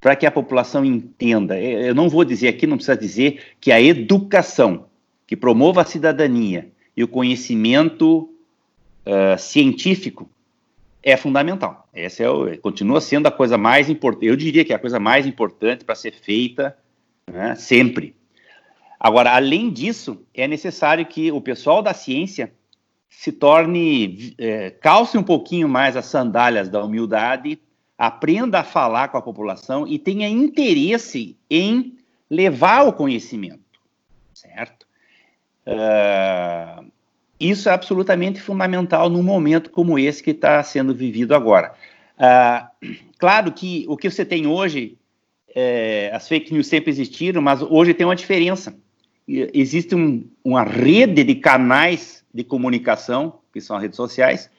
[0.00, 1.60] Para que a população entenda.
[1.60, 4.86] Eu não vou dizer aqui, não precisa dizer que a educação
[5.26, 8.30] que promova a cidadania e o conhecimento
[9.04, 10.26] uh, científico
[11.02, 11.86] é fundamental.
[11.92, 14.24] Essa é continua sendo a coisa mais importante.
[14.24, 16.74] Eu diria que é a coisa mais importante para ser feita
[17.30, 18.16] né, sempre.
[18.98, 22.54] Agora, além disso, é necessário que o pessoal da ciência
[23.10, 27.60] se torne, é, calce um pouquinho mais as sandálias da humildade,
[28.02, 31.96] aprenda a falar com a população e tenha interesse em
[32.28, 33.78] levar o conhecimento,
[34.34, 34.84] certo?
[35.64, 36.90] Uh,
[37.38, 41.74] isso é absolutamente fundamental num momento como esse que está sendo vivido agora.
[42.18, 42.72] Ah,
[43.18, 44.98] claro que o que você tem hoje,
[45.54, 48.76] é, as fake news sempre existiram, mas hoje tem uma diferença.
[49.28, 54.50] Existe um, uma rede de canais de comunicação, que são as redes sociais,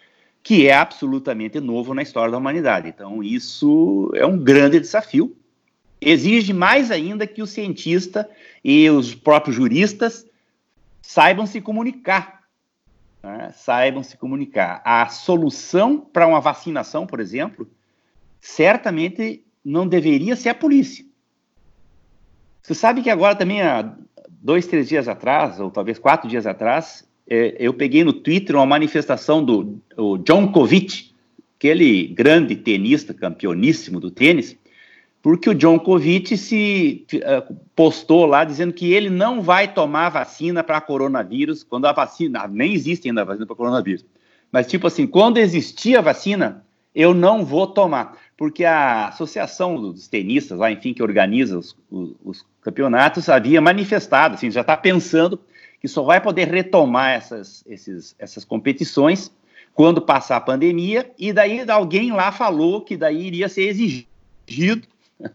[0.43, 2.89] que é absolutamente novo na história da humanidade.
[2.89, 5.35] Então, isso é um grande desafio.
[6.01, 8.29] Exige mais ainda que o cientista
[8.63, 10.25] e os próprios juristas
[11.01, 12.43] saibam se comunicar
[13.23, 14.81] né, saibam se comunicar.
[14.83, 17.67] A solução para uma vacinação, por exemplo,
[18.39, 21.05] certamente não deveria ser a polícia.
[22.61, 23.95] Você sabe que agora também, há
[24.29, 29.43] dois, três dias atrás, ou talvez quatro dias atrás, eu peguei no Twitter uma manifestação
[29.43, 29.79] do
[30.25, 31.13] John Kovic,
[31.57, 34.57] aquele grande tenista, campeoníssimo do tênis,
[35.21, 40.61] porque o John Covid se uh, postou lá dizendo que ele não vai tomar vacina
[40.61, 44.05] para coronavírus, quando a vacina, nem existe ainda a vacina para coronavírus,
[44.51, 50.09] mas tipo assim, quando existia a vacina, eu não vou tomar, porque a associação dos
[50.09, 55.39] tenistas lá, enfim, que organiza os, os, os campeonatos, havia manifestado, assim, já está pensando
[55.83, 59.29] que só vai poder retomar essas, esses, essas competições
[59.73, 64.87] quando passar a pandemia, e daí alguém lá falou que daí iria ser exigido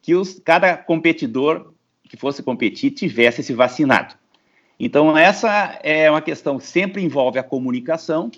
[0.00, 1.72] que os, cada competidor
[2.04, 4.14] que fosse competir tivesse se vacinado.
[4.78, 8.30] Então, essa é uma questão que sempre envolve a comunicação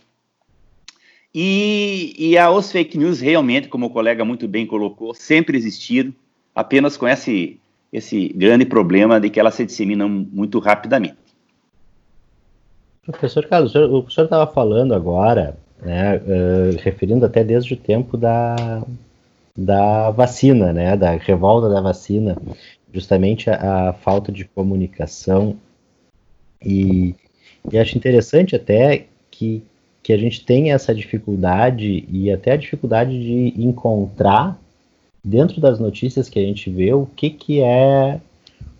[1.34, 6.14] e, e os fake news realmente, como o colega muito bem colocou, sempre existiram,
[6.55, 7.61] apenas com esse,
[7.92, 11.20] esse grande problema de que elas se disseminam muito rapidamente.
[13.05, 18.84] Professor Carlos, o senhor estava falando agora, né, uh, referindo até desde o tempo da,
[19.57, 22.36] da vacina, né, da revolta da vacina,
[22.92, 25.57] justamente a, a falta de comunicação
[26.64, 27.16] e,
[27.72, 29.64] e, acho interessante até que,
[30.00, 34.57] que a gente tem essa dificuldade e até a dificuldade de encontrar
[35.24, 38.20] dentro das notícias que a gente vê o que, que é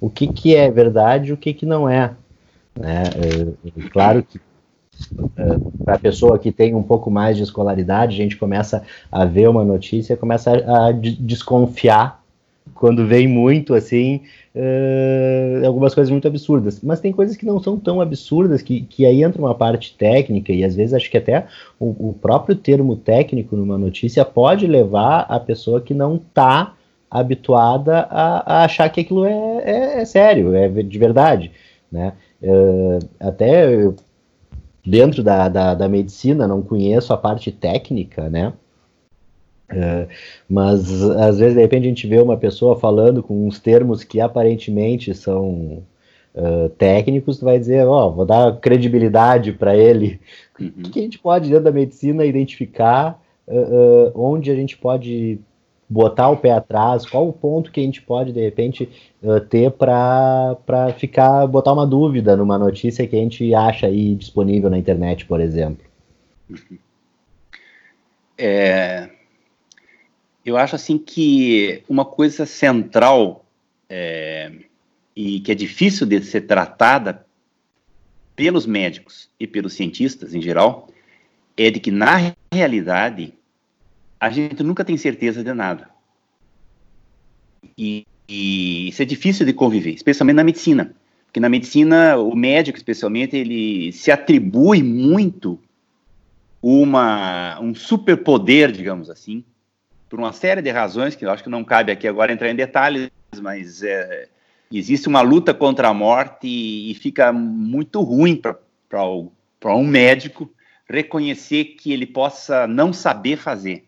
[0.01, 2.13] o que, que é verdade e o que, que não é.
[2.79, 3.03] Né?
[3.05, 4.41] É, claro que
[5.37, 9.25] é, para a pessoa que tem um pouco mais de escolaridade, a gente começa a
[9.25, 12.23] ver uma notícia, começa a, a desconfiar
[12.75, 14.23] quando vem muito assim,
[14.55, 16.81] uh, algumas coisas muito absurdas.
[16.83, 20.53] Mas tem coisas que não são tão absurdas, que, que aí entra uma parte técnica,
[20.53, 21.47] e às vezes acho que até
[21.79, 26.75] o, o próprio termo técnico numa notícia pode levar a pessoa que não está
[27.11, 31.53] habituada a, a, achar que aquilo é, é, é, sério, é de verdade.
[31.91, 32.15] Né?
[32.43, 33.93] Uh, até
[34.85, 38.53] dentro da, da, da medicina, não conheço a parte técnica, né?
[39.75, 40.07] É,
[40.49, 44.21] mas às vezes de repente a gente vê uma pessoa falando com uns termos que
[44.21, 45.83] aparentemente são
[46.35, 50.21] uh, técnicos, tu vai dizer, ó, oh, vou dar credibilidade para ele.
[50.61, 50.73] Uhum.
[50.85, 55.41] O que a gente pode dentro da medicina identificar uh, uh, onde a gente pode
[55.89, 58.89] botar o pé atrás, qual o ponto que a gente pode de repente
[59.51, 60.57] ter para
[60.99, 65.41] ficar botar uma dúvida numa notícia que a gente acha aí disponível na internet, por
[65.41, 65.85] exemplo.
[68.39, 69.11] É,
[70.45, 73.45] eu acho assim que uma coisa central
[73.89, 74.51] é,
[75.15, 77.25] e que é difícil de ser tratada
[78.35, 80.89] pelos médicos e pelos cientistas em geral
[81.57, 83.35] é de que na realidade
[84.23, 85.91] a gente nunca tem certeza de nada
[87.77, 90.95] e, e isso é difícil de conviver, especialmente na medicina,
[91.27, 95.59] porque na medicina o médico especialmente ele se atribui muito
[96.63, 99.43] uma um superpoder, digamos assim,
[100.09, 102.55] por uma série de razões que eu acho que não cabe aqui agora entrar em
[102.55, 103.11] detalhes,
[103.41, 104.29] mas é,
[104.71, 108.41] existe uma luta contra a morte e, e fica muito ruim
[108.89, 110.49] para um médico
[110.89, 113.85] reconhecer que ele possa não saber fazer.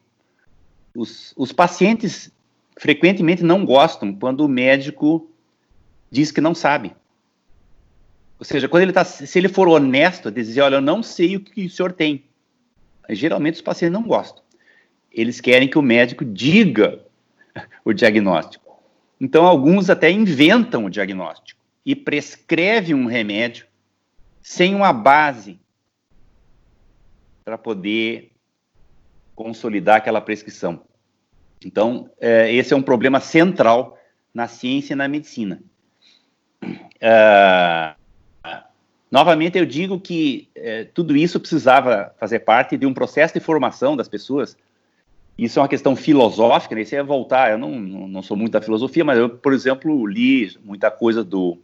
[0.96, 2.30] Os, os pacientes
[2.76, 5.30] frequentemente não gostam quando o médico
[6.10, 6.94] diz que não sabe.
[8.38, 11.40] Ou seja, quando ele tá, se ele for honesto, dizer, olha, eu não sei o
[11.40, 12.24] que o senhor tem.
[13.10, 14.44] Geralmente os pacientes não gostam
[15.14, 17.00] eles querem que o médico diga
[17.84, 18.82] o diagnóstico.
[19.20, 23.66] Então, alguns até inventam o diagnóstico e prescrevem um remédio
[24.42, 25.58] sem uma base
[27.44, 28.32] para poder
[29.34, 30.82] consolidar aquela prescrição.
[31.64, 33.98] Então, é, esse é um problema central
[34.32, 35.62] na ciência e na medicina.
[36.62, 37.94] Uh,
[39.10, 43.96] novamente, eu digo que é, tudo isso precisava fazer parte de um processo de formação
[43.96, 44.56] das pessoas
[45.36, 46.82] isso é uma questão filosófica, né?
[46.82, 47.50] Isso é voltar.
[47.50, 51.58] Eu não, não sou muito da filosofia, mas eu, por exemplo, li muita coisa do,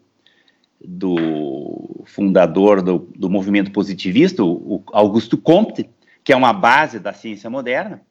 [0.84, 5.88] do fundador do, do movimento positivista, o Augusto Comte,
[6.30, 8.02] que é uma base da ciência moderna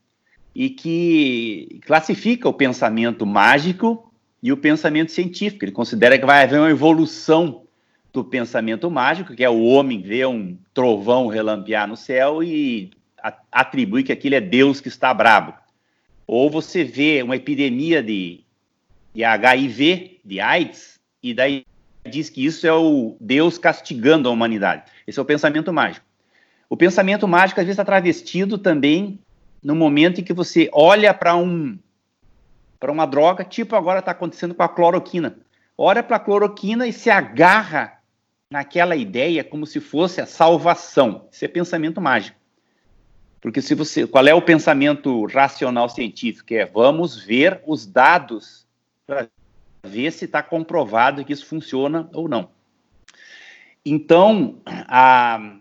[0.53, 4.11] e que classifica o pensamento mágico
[4.43, 5.63] e o pensamento científico.
[5.63, 7.63] Ele considera que vai haver uma evolução
[8.11, 12.91] do pensamento mágico, que é o homem ver um trovão relampear no céu e
[13.49, 15.53] atribui que aquilo é Deus que está brabo.
[16.27, 18.43] Ou você vê uma epidemia de,
[19.15, 21.65] de HIV, de AIDS, e daí
[22.11, 24.91] diz que isso é o Deus castigando a humanidade.
[25.07, 26.08] Esse é o pensamento mágico.
[26.69, 29.19] O pensamento mágico às vezes está travestido também
[29.61, 31.77] no momento em que você olha para um
[32.79, 35.37] para uma droga, tipo agora está acontecendo com a cloroquina.
[35.77, 37.99] Olha para a cloroquina e se agarra
[38.49, 41.27] naquela ideia como se fosse a salvação.
[41.29, 42.37] Isso é pensamento mágico.
[43.41, 46.53] Porque se você, qual é o pensamento racional científico?
[46.53, 48.65] É vamos ver os dados
[49.05, 49.27] para
[49.83, 52.49] ver se está comprovado que isso funciona ou não.
[53.85, 55.57] Então, a,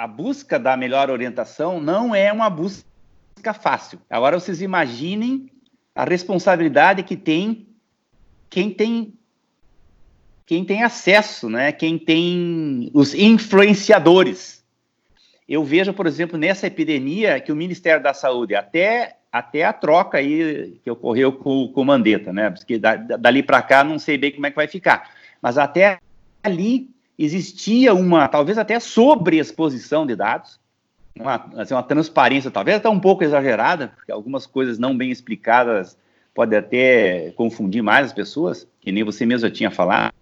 [0.00, 4.00] a busca da melhor orientação não é uma busca fácil.
[4.08, 5.50] Agora vocês imaginem
[5.94, 7.68] a responsabilidade que tem
[8.48, 9.12] quem tem
[10.46, 11.70] quem tem acesso, né?
[11.70, 14.64] Quem tem os influenciadores
[15.46, 20.16] eu vejo, por exemplo, nessa epidemia que o Ministério da Saúde, até até a troca
[20.16, 22.48] aí que ocorreu com, com o Mandetta, né?
[22.48, 25.10] Porque da, dali para cá não sei bem como é que vai ficar.
[25.42, 25.98] Mas até
[26.42, 26.88] ali
[27.22, 30.58] existia uma, talvez até sobreexposição de dados,
[31.14, 35.98] uma, assim, uma transparência, talvez até um pouco exagerada, porque algumas coisas não bem explicadas
[36.34, 40.14] podem até confundir mais as pessoas, que nem você mesmo já tinha falado.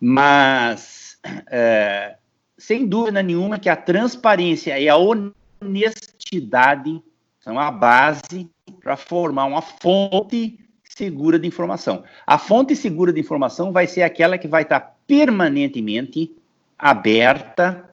[0.00, 1.16] Mas,
[1.48, 2.16] é,
[2.56, 7.00] sem dúvida nenhuma, que a transparência e a honestidade
[7.38, 8.50] são a base
[8.82, 12.02] para formar uma fonte segura de informação.
[12.26, 16.30] A fonte segura de informação vai ser aquela que vai estar permanentemente
[16.78, 17.90] aberta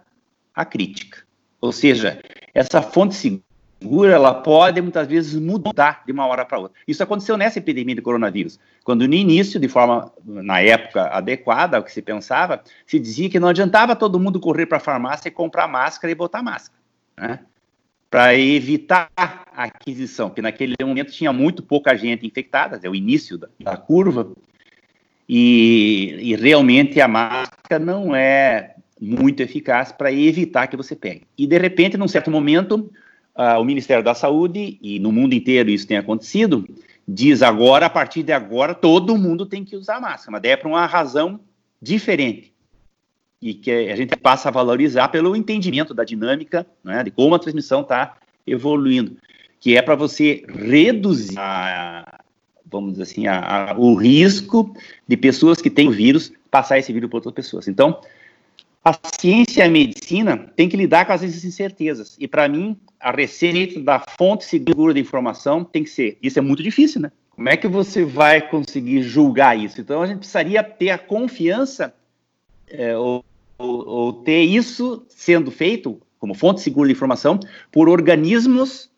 [0.53, 1.24] à crítica.
[1.59, 2.22] Ou seja,
[2.53, 6.78] essa fonte segura, ela pode muitas vezes mudar de uma hora para outra.
[6.88, 11.84] Isso aconteceu nessa epidemia de coronavírus, quando no início, de forma, na época adequada ao
[11.84, 15.32] que se pensava, se dizia que não adiantava todo mundo correr para a farmácia e
[15.32, 16.78] comprar máscara e botar máscara.
[17.18, 17.39] Né?
[18.16, 23.38] para evitar a aquisição, porque naquele momento tinha muito pouca gente infectada, é o início
[23.38, 24.32] da, da curva,
[25.28, 31.23] e, e, realmente a máscara não é muito eficaz para evitar que você pegue.
[31.38, 32.91] E de repente, num certo momento,
[33.36, 36.67] uh, o Ministério da Saúde, e no mundo inteiro isso tem acontecido,
[37.07, 40.69] diz agora, a partir de agora, todo mundo tem que usar máscara, mas é para
[40.69, 41.39] uma razão
[41.82, 42.53] diferente.
[43.41, 47.39] E que a gente passa a valorizar pelo entendimento da dinâmica, né, de como a
[47.39, 48.15] transmissão está
[48.47, 49.17] evoluindo,
[49.59, 52.14] que é para você reduzir, a,
[52.76, 54.76] vamos dizer assim, a, a, o risco
[55.07, 57.67] de pessoas que têm o vírus passar esse vírus para outras pessoas.
[57.67, 57.99] Então,
[58.84, 62.15] a ciência e a medicina tem que lidar com as incertezas.
[62.19, 66.17] E para mim, a receita da fonte segura de informação tem que ser.
[66.21, 67.11] Isso é muito difícil, né?
[67.32, 69.82] Como é que você vai conseguir julgar isso?
[69.82, 71.93] Então, a gente precisaria ter a confiança
[72.69, 73.23] é, ou
[73.57, 77.39] ou, ou ter isso sendo feito como fonte segura de informação
[77.71, 78.89] por organismos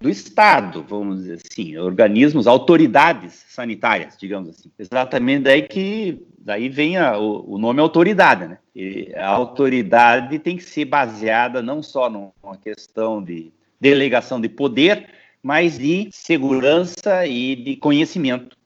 [0.00, 4.70] do Estado, vamos dizer assim, organismos, autoridades sanitárias, digamos assim.
[4.78, 8.58] Exatamente daí que daí vem a, o, o, nome autoridade, né?
[8.74, 15.08] E a autoridade tem que ser baseada não só numa questão de delegação de poder,
[15.42, 18.56] mas de segurança e de conhecimento.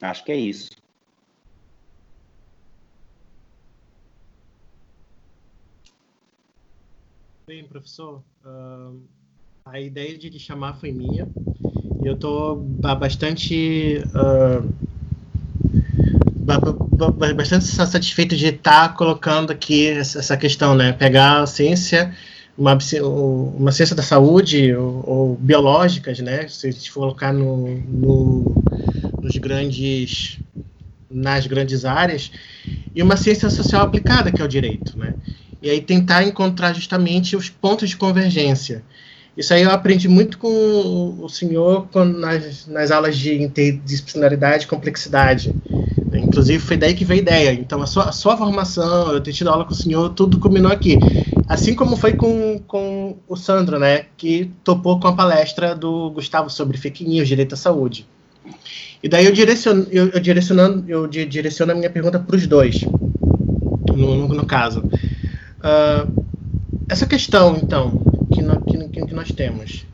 [0.00, 0.70] Acho que é isso.
[7.46, 9.02] Bem, professor, uh,
[9.66, 11.26] a ideia de chamar foi minha.
[12.04, 14.74] Eu estou bastante uh,
[17.34, 20.92] bastante satisfeito de estar tá colocando aqui essa questão, né?
[20.92, 22.14] Pegar a ciência,
[22.58, 22.76] uma,
[23.56, 26.46] uma ciência da saúde ou, ou biológicas, né?
[26.46, 28.62] Se a gente for colocar no, no,
[29.22, 30.38] nos grandes
[31.10, 32.30] nas grandes áreas
[32.94, 35.14] e uma ciência social aplicada que é o direito, né?
[35.64, 38.84] e aí tentar encontrar justamente os pontos de convergência.
[39.36, 45.52] Isso aí eu aprendi muito com o senhor nas, nas aulas de interdisciplinaridade e complexidade.
[46.12, 47.52] Inclusive, foi daí que veio a ideia.
[47.52, 50.70] Então, a sua, a sua formação, eu ter tido aula com o senhor, tudo combinou
[50.70, 50.98] aqui.
[51.48, 56.48] Assim como foi com, com o Sandro, né, que topou com a palestra do Gustavo
[56.48, 58.06] sobre fake news, direito à saúde.
[59.02, 62.82] E daí eu direciono, eu, eu direcionando, eu direciono a minha pergunta para os dois,
[63.88, 64.80] no, no, no caso.
[65.60, 66.24] Uh,
[66.88, 68.00] essa questão, então,
[68.90, 69.86] que, que, nós temos,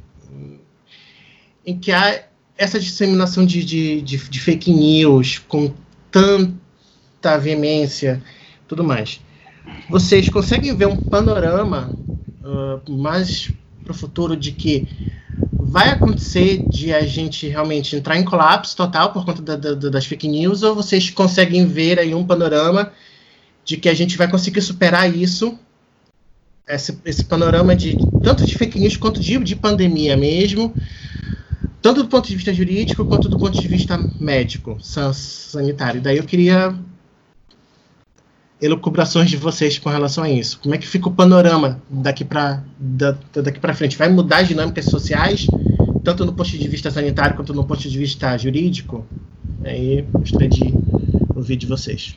[1.65, 2.25] em que há
[2.57, 5.73] essa disseminação de, de, de, de fake news com
[6.11, 8.23] tanta veemência,
[8.69, 9.21] tudo mais,
[9.89, 11.91] vocês conseguem ver um panorama
[12.43, 13.51] uh, mais
[13.83, 14.89] para o futuro de que
[15.53, 20.05] vai acontecer de a gente realmente entrar em colapso total por conta da, da, das
[20.05, 22.93] fake news ou vocês conseguem ver aí um panorama
[23.65, 25.59] de que a gente vai conseguir superar isso,
[26.75, 30.75] esse, esse panorama de tanto de fake news quanto de, de pandemia mesmo,
[31.83, 36.01] tanto do ponto de vista jurídico quanto do ponto de vista médico, sanitário.
[36.01, 36.75] Daí eu queria
[38.61, 40.61] elucubrações de vocês com relação a isso.
[40.61, 43.97] Como é que fica o panorama daqui para da, daqui para frente?
[43.97, 45.47] Vai mudar as dinâmicas sociais,
[46.05, 49.07] tanto no ponto de vista sanitário quanto no ponto de vista jurídico?
[49.65, 50.75] Aí gostaria de
[51.35, 52.17] ouvir de vocês.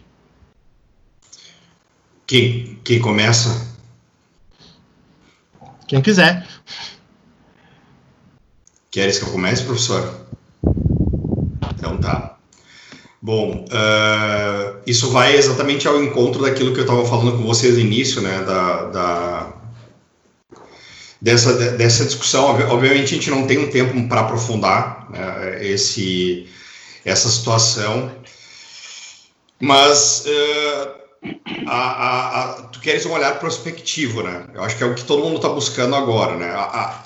[2.28, 3.72] Quem, quem começa?
[5.88, 6.47] Quem quiser.
[8.91, 10.27] Queres que eu comece, professor?
[11.75, 12.38] Então tá.
[13.21, 17.79] Bom, uh, isso vai exatamente ao encontro daquilo que eu estava falando com vocês no
[17.79, 19.53] início, né, da, da
[21.21, 22.45] dessa, dessa discussão.
[22.69, 26.49] Obviamente a gente não tem um tempo para aprofundar né, esse,
[27.05, 28.11] essa situação,
[29.57, 31.03] mas uh,
[31.65, 34.45] a, a, a, tu queres um olhar prospectivo, né?
[34.53, 36.51] Eu acho que é o que todo mundo está buscando agora, né?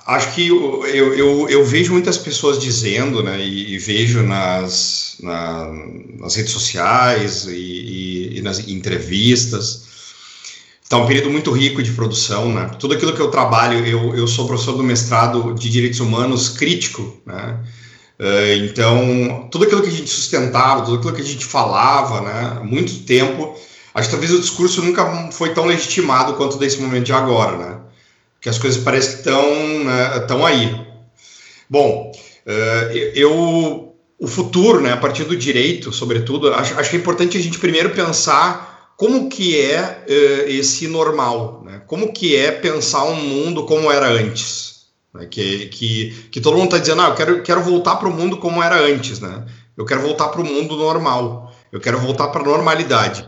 [0.08, 3.40] acho que eu, eu, eu, vejo muitas pessoas dizendo, né?
[3.40, 5.72] E, e vejo nas, na,
[6.20, 9.86] nas redes sociais e, e, e nas entrevistas.
[10.84, 12.72] Está um período muito rico de produção, né?
[12.80, 17.18] Tudo aquilo que eu trabalho, eu, eu sou professor do mestrado de Direitos Humanos crítico,
[17.26, 17.60] né?
[18.20, 22.62] Uh, então, tudo aquilo que a gente sustentava, tudo aquilo que a gente falava, né?
[22.64, 23.56] Muito tempo
[23.98, 27.80] Acho que talvez o discurso nunca foi tão legitimado quanto desse momento de agora, né?
[28.40, 30.86] Que as coisas parecem que estão né, tão aí.
[31.68, 32.12] Bom,
[32.46, 37.38] uh, eu o futuro, né, a partir do direito, sobretudo, acho, acho que é importante
[37.38, 41.82] a gente primeiro pensar como que é uh, esse normal, né?
[41.88, 45.26] Como que é pensar um mundo como era antes, né?
[45.26, 48.38] que, que, que todo mundo está dizendo, ah, eu quero, quero voltar para o mundo
[48.38, 49.44] como era antes, né?
[49.76, 53.28] Eu quero voltar para o mundo normal, eu quero voltar para a normalidade.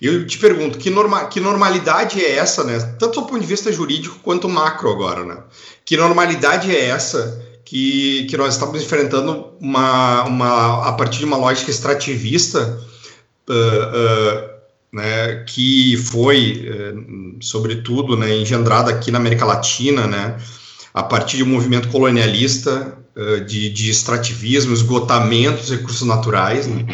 [0.00, 2.78] Eu te pergunto, que, norma, que normalidade é essa, né?
[2.98, 5.38] Tanto do ponto de vista jurídico quanto macro agora, né?
[5.84, 11.36] Que normalidade é essa que, que nós estamos enfrentando uma, uma, a partir de uma
[11.36, 12.80] lógica extrativista,
[13.48, 14.50] uh, uh,
[14.92, 20.36] né, que foi, uh, sobretudo, né, engendrada aqui na América Latina, né,
[20.94, 22.96] a partir de um movimento colonialista,
[23.46, 26.84] de, de extrativismo, esgotamento dos recursos naturais, né,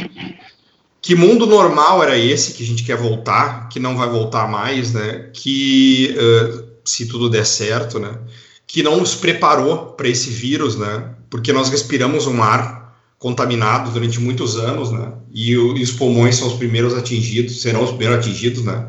[1.02, 4.92] que mundo normal era esse que a gente quer voltar, que não vai voltar mais,
[4.92, 5.30] né?
[5.32, 8.18] Que uh, se tudo der certo, né?
[8.64, 11.10] Que não nos preparou para esse vírus, né?
[11.28, 15.12] Porque nós respiramos um ar contaminado durante muitos anos, né?
[15.34, 18.86] E, o, e os pulmões são os primeiros atingidos, serão os primeiros atingidos, né?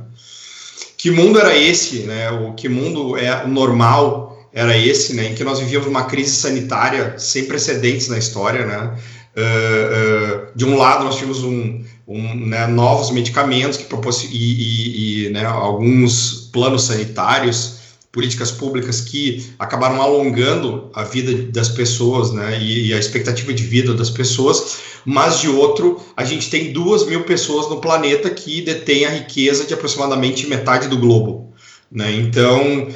[0.96, 2.30] Que mundo era esse, né?
[2.30, 5.32] O que mundo é normal era esse, né?
[5.32, 9.00] Em que nós vivíamos uma crise sanitária sem precedentes na história, né?
[9.36, 15.26] Uh, uh, de um lado nós tínhamos um, um, né, novos medicamentos que e, e,
[15.26, 17.80] e né, alguns planos sanitários,
[18.12, 23.64] políticas públicas que acabaram alongando a vida das pessoas né, e, e, a expectativa de
[23.64, 28.62] vida das pessoas, mas de outro, a gente tem duas mil pessoas no planeta que
[28.62, 31.52] detêm a riqueza de aproximadamente metade do globo.
[31.92, 32.12] Né?
[32.12, 32.88] Então,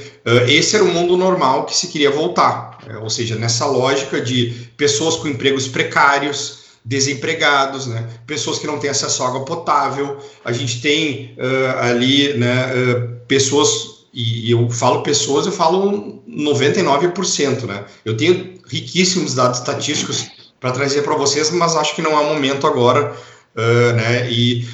[0.47, 2.97] esse era o mundo normal que se queria voltar, né?
[2.97, 8.07] ou seja, nessa lógica de pessoas com empregos precários, desempregados, né?
[8.25, 13.25] pessoas que não têm acesso à água potável, a gente tem uh, ali né, uh,
[13.27, 17.83] pessoas, e eu falo pessoas, eu falo 99%, né?
[18.05, 20.27] Eu tenho riquíssimos dados estatísticos
[20.61, 23.13] para trazer para vocês, mas acho que não é o momento agora,
[23.55, 24.31] uh, né?
[24.31, 24.65] E,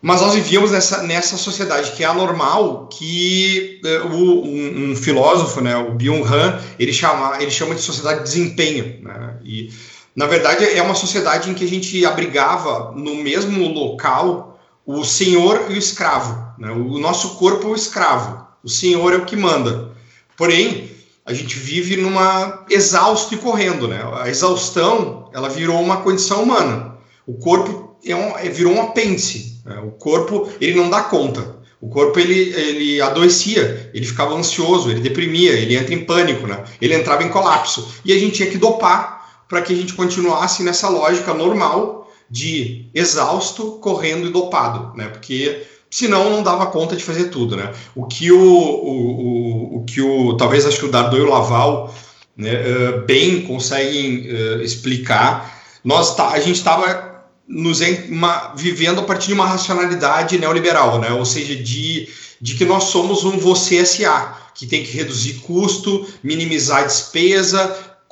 [0.00, 3.80] mas nós vivíamos nessa, nessa sociedade que é anormal, que
[4.12, 9.00] o, um, um, filósofo, né, o Byung-Han, ele chama, ele chama de sociedade de desempenho,
[9.02, 9.38] né?
[9.44, 9.70] E
[10.14, 15.66] na verdade, é uma sociedade em que a gente abrigava no mesmo local o senhor
[15.70, 16.52] e o escravo.
[16.58, 16.70] Né?
[16.70, 19.90] O nosso corpo é o escravo, o senhor é o que manda.
[20.36, 20.90] Porém,
[21.24, 24.02] a gente vive numa exausto e correndo, né?
[24.20, 26.96] A exaustão, ela virou uma condição humana.
[27.26, 29.60] O corpo é um, é, virou um apêndice.
[29.64, 29.78] Né?
[29.78, 31.62] O corpo, ele não dá conta.
[31.80, 36.62] O corpo, ele, ele adoecia, ele ficava ansioso, ele deprimia, ele entra em pânico, né?
[36.80, 37.88] Ele entrava em colapso.
[38.04, 39.21] E a gente tinha que dopar
[39.52, 45.08] para que a gente continuasse nessa lógica normal de exausto, correndo e dopado, né?
[45.08, 47.70] Porque senão não dava conta de fazer tudo, né?
[47.94, 51.28] O que o, o, o, o que o talvez acho que o Dardot e o
[51.28, 51.94] Laval
[52.34, 55.62] né, uh, bem conseguem uh, explicar.
[55.84, 61.12] Nós tá, a gente estava nos uma, vivendo a partir de uma racionalidade neoliberal, né?
[61.12, 62.08] Ou seja, de,
[62.40, 66.86] de que nós somos um você SA que tem que reduzir custo, minimizar a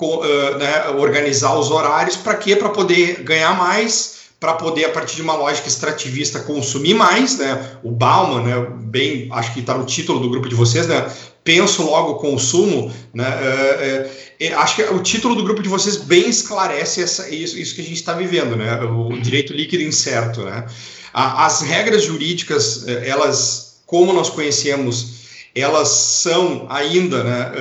[0.07, 2.57] uh, né, organizar os horários para quê?
[2.57, 7.79] Para poder ganhar mais, para poder, a partir de uma lógica extrativista, consumir mais, né?
[7.83, 11.11] O Bauman, né, bem, acho que está no título do grupo de vocês, né?
[11.45, 13.29] Penso logo consumo, né?
[13.29, 17.75] Uh, uh, acho que o título do grupo de vocês bem esclarece essa, isso, isso
[17.75, 18.81] que a gente está vivendo, né?
[18.83, 20.67] O direito líquido incerto, né?
[21.13, 25.20] as regras jurídicas, elas, como nós conhecemos,
[25.55, 27.53] elas são ainda, né?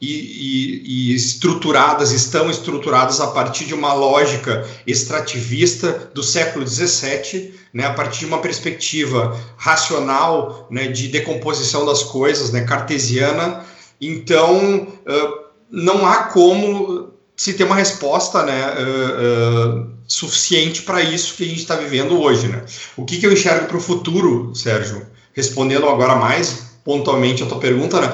[0.00, 7.54] e, e, e, estruturadas, estão estruturadas a partir de uma lógica extrativista do século XVII,
[7.72, 13.64] né, a partir de uma perspectiva racional né, de decomposição das coisas, né, cartesiana.
[14.00, 21.34] Então, uh, não há como se ter uma resposta né, uh, uh, suficiente para isso
[21.36, 22.48] que a gente está vivendo hoje.
[22.48, 22.64] Né?
[22.96, 25.06] O que, que eu enxergo para o futuro, Sérgio?
[25.34, 28.12] Respondendo agora mais pontualmente a tua pergunta, né?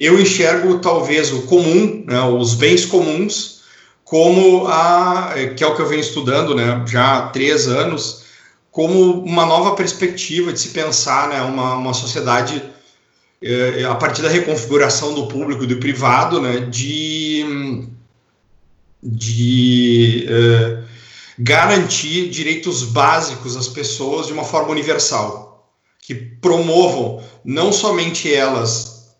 [0.00, 3.62] eu enxergo talvez o comum, né, os bens comuns,
[4.04, 8.24] como a que é o que eu venho estudando, né, já há três anos,
[8.72, 12.60] como uma nova perspectiva de se pensar né, uma, uma sociedade
[13.40, 17.86] é, a partir da reconfiguração do público e do privado, né, de,
[19.00, 20.82] de é,
[21.38, 25.45] garantir direitos básicos às pessoas de uma forma universal,
[26.06, 29.16] que promovam não somente elas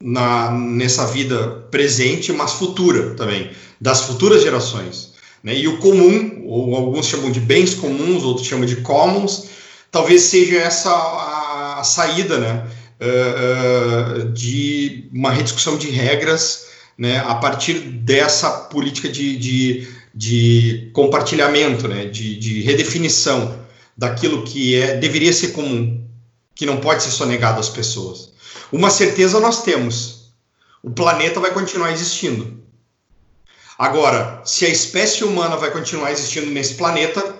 [0.00, 3.50] na, nessa vida presente, mas futura também,
[3.80, 5.12] das futuras gerações.
[5.42, 5.56] Né?
[5.58, 9.46] E o comum, ou alguns chamam de bens comuns, outros chamam de commons,
[9.90, 12.64] talvez seja essa a, a saída né?
[13.00, 17.18] Uh, de uma rediscussão de regras né?
[17.26, 22.06] a partir dessa política de, de, de compartilhamento, né?
[22.06, 23.58] de, de redefinição
[23.96, 26.03] daquilo que é, deveria ser comum,
[26.54, 28.32] que não pode ser sonegado às pessoas.
[28.70, 30.32] Uma certeza nós temos:
[30.82, 32.62] o planeta vai continuar existindo.
[33.78, 37.33] Agora, se a espécie humana vai continuar existindo nesse planeta,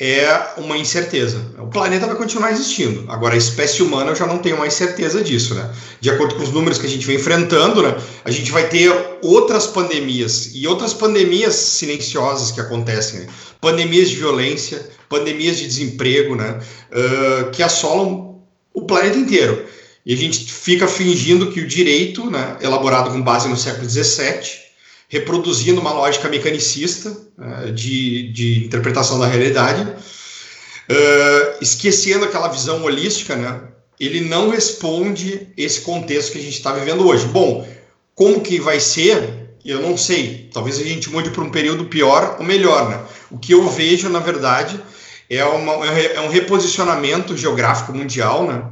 [0.00, 1.44] é uma incerteza.
[1.58, 3.10] O planeta vai continuar existindo.
[3.10, 5.74] Agora, a espécie humana eu já não tenho mais certeza disso, né?
[6.00, 7.96] De acordo com os números que a gente vem enfrentando, né?
[8.24, 8.92] A gente vai ter
[9.22, 13.26] outras pandemias e outras pandemias silenciosas que acontecem, né?
[13.60, 16.60] pandemias de violência, pandemias de desemprego, né?
[16.92, 18.40] Uh, que assolam
[18.72, 19.66] o planeta inteiro.
[20.06, 24.67] E a gente fica fingindo que o direito, né, elaborado com base no século XVII,
[25.08, 33.34] reproduzindo uma lógica mecanicista uh, de, de interpretação da realidade, uh, esquecendo aquela visão holística,
[33.34, 33.62] né?
[33.98, 37.24] Ele não responde esse contexto que a gente está vivendo hoje.
[37.26, 37.66] Bom,
[38.14, 39.56] como que vai ser?
[39.64, 40.48] Eu não sei.
[40.52, 43.00] Talvez a gente mude para um período pior ou melhor, né?
[43.30, 44.80] O que eu vejo, na verdade,
[45.28, 48.62] é, uma, é um reposicionamento geográfico mundial, né?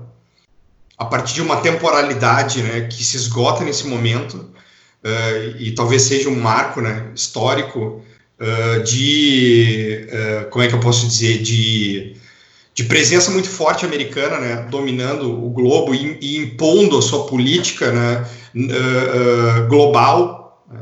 [0.96, 4.50] A partir de uma temporalidade, né, que se esgota nesse momento
[5.06, 8.02] uh, e talvez seja um marco né, histórico
[8.40, 12.16] uh, de, uh, como é que eu posso dizer, de,
[12.74, 17.92] de presença muito forte americana, né, dominando o globo e, e impondo a sua política
[17.92, 18.26] né,
[19.68, 20.80] global né,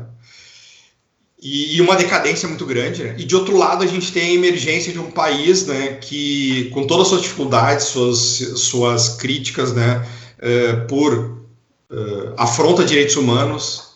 [1.41, 3.03] e, uma decadência muito grande.
[3.03, 3.15] Né?
[3.19, 6.87] E de outro lado, a gente tem a emergência de um país né, que, com
[6.87, 8.17] todas as suas dificuldades, suas,
[8.55, 10.03] suas críticas né,
[10.89, 11.35] por
[12.35, 13.94] afronta a direitos humanos,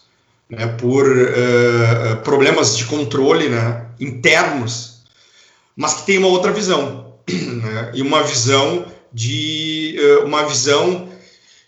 [0.50, 5.04] né, por uh, problemas de controle né, internos,
[5.76, 11.08] mas que tem uma outra visão né, e uma visão de uh, uma visão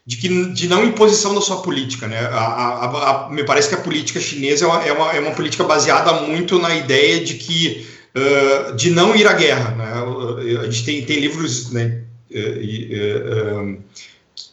[0.04, 2.20] de que de não imposição da sua política, né?
[2.20, 5.32] A, a, a, me parece que a política chinesa é uma, é uma, é uma
[5.32, 10.60] política baseada muito na ideia de que uh, de não ir à guerra, né?
[10.60, 12.02] A gente tem, tem livros né,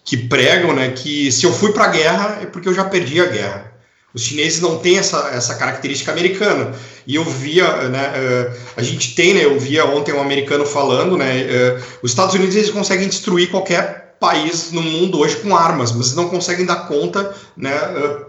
[0.05, 3.21] que pregam, né, que se eu fui para a guerra é porque eu já perdi
[3.21, 3.68] a guerra.
[4.15, 6.75] Os chineses não têm essa, essa característica americana.
[7.07, 11.17] E eu via, né, uh, a gente tem, né, eu via ontem um americano falando,
[11.17, 15.93] né, uh, os Estados Unidos eles conseguem destruir qualquer país no mundo hoje com armas,
[15.93, 18.29] mas não conseguem dar conta, né, uh,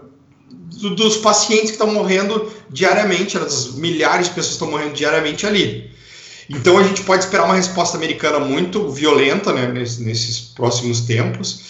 [0.94, 5.90] dos pacientes que estão morrendo diariamente, das milhares de pessoas estão morrendo diariamente ali.
[6.48, 11.60] Então a gente pode esperar uma resposta americana muito violenta né, nesses, nesses próximos tempos.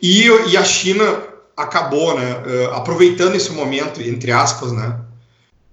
[0.00, 1.22] E, e a China
[1.58, 4.96] acabou, né, uh, aproveitando esse momento, entre aspas, né,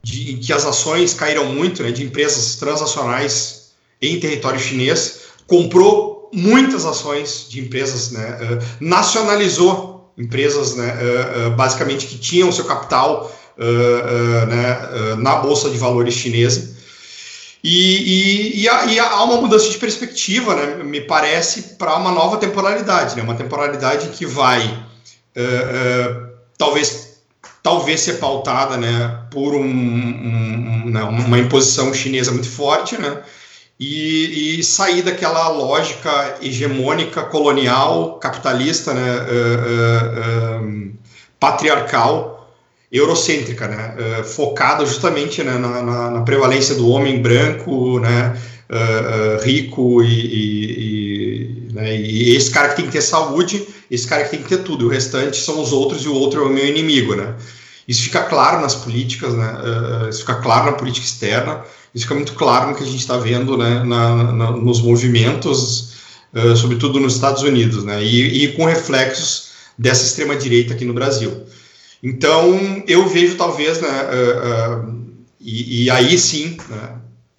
[0.01, 3.69] de, em que as ações caíram muito, né, de empresas transacionais
[4.01, 10.97] em território chinês, comprou muitas ações de empresas, né, uh, nacionalizou empresas, né,
[11.47, 16.75] uh, basicamente que tinham seu capital né, na bolsa de valores chinesa.
[17.63, 22.11] E, e, e, há, e, há, uma mudança de perspectiva, né, me parece, para uma
[22.11, 24.85] nova temporalidade, né, uma temporalidade que vai
[25.35, 26.27] uh,
[26.57, 27.05] talvez
[27.65, 33.23] talvez ser pautada né, por um, um, um, né, uma imposição chinesa muito forte, né,
[33.79, 40.93] e, e, sair daquela lógica hegemônica, colonial, capitalista, né, uh, uh,
[41.39, 42.53] patriarcal,
[42.91, 48.37] eurocêntrica, né, focada justamente né, na, na, na, prevalência do homem branco, né,
[49.43, 54.23] rico e, e, e, né, e esse cara que tem que ter saúde esse cara
[54.23, 56.49] que tem que ter tudo, o restante são os outros e o outro é o
[56.49, 57.35] meu inimigo, né?
[57.87, 59.53] Isso fica claro nas políticas, né?
[59.53, 61.61] Uh, isso fica claro na política externa,
[61.93, 63.83] isso fica muito claro no que a gente está vendo, né?
[63.83, 65.93] Na, na, nos movimentos,
[66.33, 68.03] uh, sobretudo nos Estados Unidos, né?
[68.03, 71.45] E, e com reflexos dessa extrema direita aqui no Brasil.
[72.01, 73.89] Então, eu vejo talvez, né?
[73.89, 75.05] Uh,
[75.39, 76.95] e, e, aí sim, né?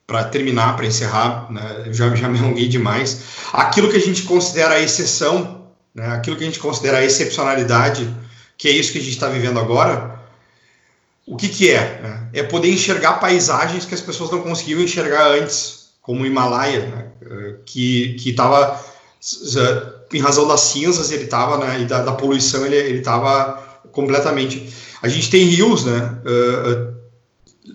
[0.07, 1.87] para terminar, para encerrar, né?
[1.91, 3.23] já, já me alonguei demais.
[3.53, 5.66] Aquilo que a gente considera a exceção
[5.97, 8.15] né, aquilo que a gente considera a excepcionalidade,
[8.59, 10.21] que é isso que a gente está vivendo agora,
[11.27, 12.01] o que, que é?
[12.03, 12.29] Né?
[12.35, 17.07] É poder enxergar paisagens que as pessoas não conseguiam enxergar antes, como o Himalaia, né,
[17.65, 18.81] que estava,
[20.13, 24.73] em razão das cinzas, ele estava, né, e da, da, poluição, ele estava completamente.
[25.03, 26.96] A gente tem rios, né, uh,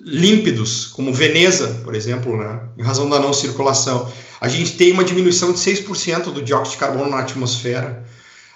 [0.03, 4.11] límpidos, como Veneza, por exemplo, né, em razão da não circulação.
[4.39, 8.03] A gente tem uma diminuição de 6% do dióxido de carbono na atmosfera.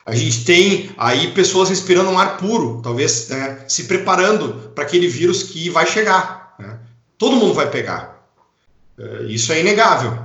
[0.06, 5.08] A gente tem aí pessoas respirando um ar puro, talvez né, se preparando para aquele
[5.08, 6.56] vírus que vai chegar.
[6.60, 6.78] Né?
[7.18, 8.24] Todo mundo vai pegar.
[8.98, 10.18] Uh, isso é inegável.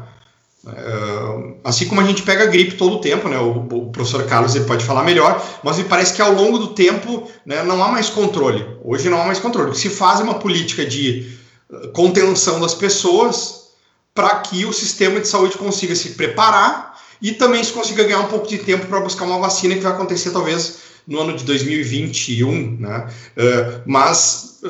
[1.41, 3.39] Uh, assim como a gente pega gripe todo o tempo, né?
[3.39, 6.69] O, o, professor Carlos ele pode falar melhor, mas me parece que ao longo do
[6.69, 8.67] tempo né, não há mais controle.
[8.85, 9.71] Hoje não há mais controle.
[9.71, 11.33] O que se faz é uma política de
[11.71, 13.71] uh, contenção das pessoas
[14.15, 18.29] para que o sistema de saúde consiga se preparar e também se consiga ganhar um
[18.29, 22.77] pouco de tempo para buscar uma vacina que vai acontecer talvez no ano de 2021,
[22.79, 23.07] né?
[23.37, 24.61] Uh, mas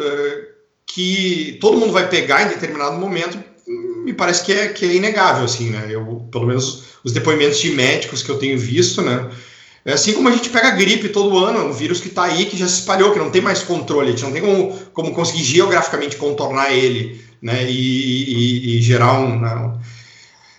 [0.87, 3.39] que todo mundo vai pegar em determinado momento
[4.05, 5.89] me parece que é, que é inegável, assim, né?
[5.91, 9.31] Eu, pelo menos os depoimentos de médicos que eu tenho visto, né?
[9.85, 12.57] É assim como a gente pega gripe todo ano, um vírus que está aí, que
[12.57, 15.43] já se espalhou, que não tem mais controle, a gente não tem como, como conseguir
[15.43, 17.65] geograficamente contornar ele, né?
[17.65, 19.41] E, e, e gerar um.
[19.41, 19.79] Né?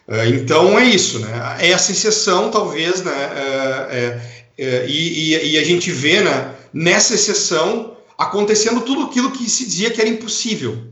[0.07, 1.57] É, então é isso, né?
[1.59, 3.11] É essa exceção, talvez, né?
[3.13, 4.21] É,
[4.57, 6.55] é, é e, e, a gente vê, né?
[6.73, 10.90] Nessa exceção acontecendo tudo aquilo que se dizia que era impossível,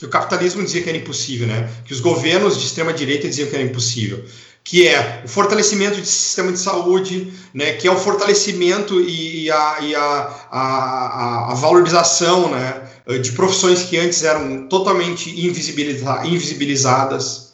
[0.00, 1.68] que o capitalismo dizia que era impossível, né?
[1.84, 4.24] Que os governos de extrema direita diziam que era impossível,
[4.64, 7.74] que é o fortalecimento do sistema de saúde, né?
[7.74, 12.80] Que é o fortalecimento e, a, e a, a, a, valorização, né?
[13.20, 17.52] De profissões que antes eram totalmente invisibiliza invisibilizadas,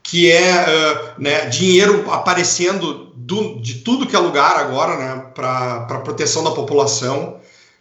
[0.00, 0.66] que é
[1.16, 5.24] uh, né, dinheiro aparecendo do, de tudo que é lugar agora, né?
[5.34, 7.40] Para proteção da população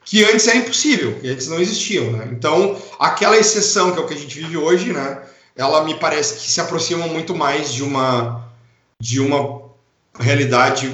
[0.10, 2.30] que antes era impossível, que antes não existiam, né?
[2.32, 5.22] Então, aquela exceção que é o que a gente vive hoje, né?
[5.55, 8.43] Ela me parece que se aproxima muito mais de uma
[8.99, 9.62] de uma
[10.20, 10.91] realidade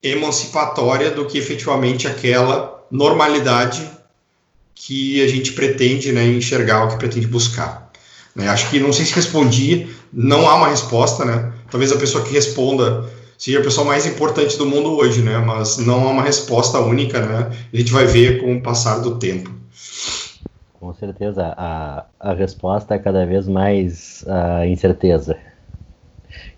[0.00, 3.90] emancipatória do que efetivamente aquela normalidade
[4.76, 7.90] que a gente pretende né, enxergar, o que pretende buscar.
[8.32, 8.48] Né?
[8.48, 11.52] Acho que não sei se respondi, não há uma resposta, né?
[11.68, 15.38] Talvez a pessoa que responda seja a pessoa mais importante do mundo hoje, né?
[15.38, 17.50] Mas não há uma resposta única, né?
[17.72, 19.54] A gente vai ver com o passar do tempo.
[20.78, 25.36] Com certeza, a, a resposta é cada vez mais a incerteza,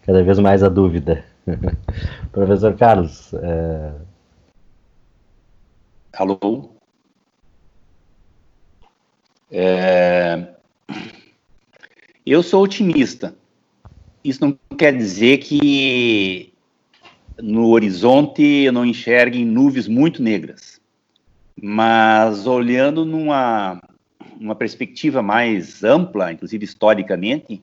[0.04, 1.24] cada vez mais a dúvida.
[2.32, 3.32] Professor Carlos.
[3.34, 3.92] É...
[6.12, 6.70] Alô?
[9.50, 10.48] É...
[12.26, 13.34] Eu sou otimista.
[14.22, 16.52] Isso não quer dizer que
[17.40, 20.80] no horizonte não enxergue nuvens muito negras.
[21.60, 23.80] Mas olhando numa
[24.40, 27.60] uma perspectiva mais ampla, inclusive historicamente,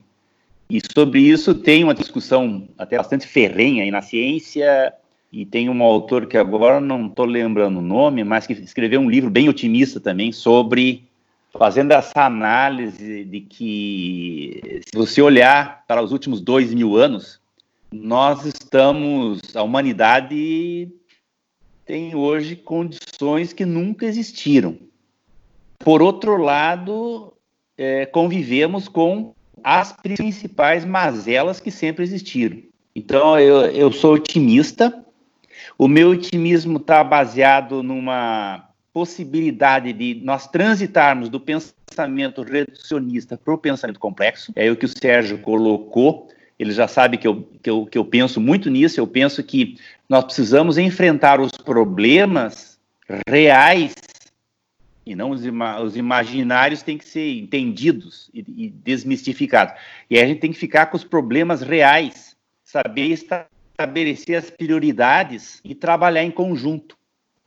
[0.69, 4.93] e sobre isso tem uma discussão até bastante ferrenha aí na ciência,
[5.31, 9.09] e tem um autor que agora não estou lembrando o nome, mas que escreveu um
[9.09, 11.03] livro bem otimista também sobre
[11.57, 17.39] fazendo essa análise de que se você olhar para os últimos dois mil anos,
[18.03, 20.91] nós estamos, a humanidade
[21.85, 24.77] tem hoje condições que nunca existiram.
[25.79, 27.33] Por outro lado,
[27.77, 29.33] é, convivemos com
[29.63, 32.61] as principais mazelas que sempre existiram.
[32.95, 35.03] Então, eu, eu sou otimista.
[35.77, 43.57] O meu otimismo está baseado numa possibilidade de nós transitarmos do pensamento reducionista para o
[43.57, 44.53] pensamento complexo.
[44.55, 48.05] É o que o Sérgio colocou ele já sabe que eu, que, eu, que eu
[48.05, 49.77] penso muito nisso, eu penso que
[50.07, 52.79] nós precisamos enfrentar os problemas
[53.27, 53.93] reais
[55.05, 59.75] e não os, ima os imaginários têm que ser entendidos e, e, desmistificados.
[60.09, 65.61] E aí a gente tem que ficar com os problemas reais, saber estabelecer as prioridades
[65.63, 66.97] e trabalhar em conjunto.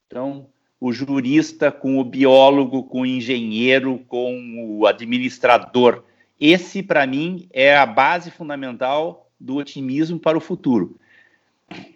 [0.06, 0.46] Então,
[0.80, 6.04] o jurista com o biólogo, com o engenheiro, com o administrador,
[6.40, 10.96] esse, para mim, é a base fundamental do otimismo para o futuro.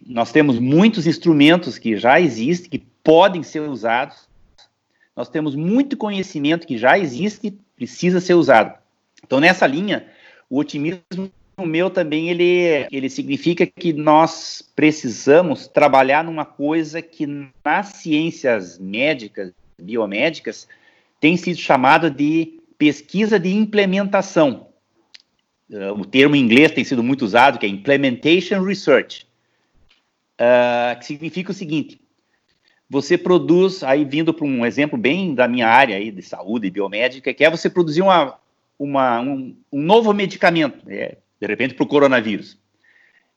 [0.07, 4.28] Nós temos muitos instrumentos que já existem, que podem ser usados.
[5.16, 8.78] Nós temos muito conhecimento que já existe e precisa ser usado.
[9.24, 10.07] Então, nessa linha,
[10.51, 17.88] o otimismo meu também ele, ele significa que nós precisamos trabalhar numa coisa que nas
[17.88, 20.66] ciências médicas, biomédicas,
[21.20, 24.66] tem sido chamada de pesquisa de implementação.
[25.70, 29.24] Uh, o termo em inglês tem sido muito usado, que é Implementation Research,
[30.35, 32.01] uh, que significa o seguinte:
[32.91, 36.70] você produz, aí vindo para um exemplo bem da minha área aí de saúde e
[36.72, 38.37] biomédica, que é você produzir uma,
[38.76, 40.83] uma um, um, novo medicamento.
[40.91, 42.55] É, de repente para o coronavírus.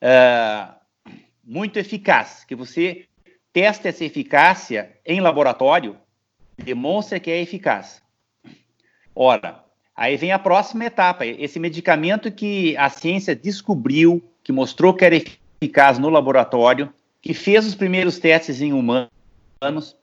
[0.02, 0.74] Uh,
[1.44, 3.06] muito eficaz, que você
[3.54, 5.96] testa essa eficácia em laboratório,
[6.58, 8.04] demonstra que é eficaz.
[9.16, 9.64] Ora,
[9.96, 15.16] aí vem a próxima etapa, esse medicamento que a ciência descobriu, que mostrou que era
[15.16, 19.96] eficaz no laboratório, que fez os primeiros testes em humanos,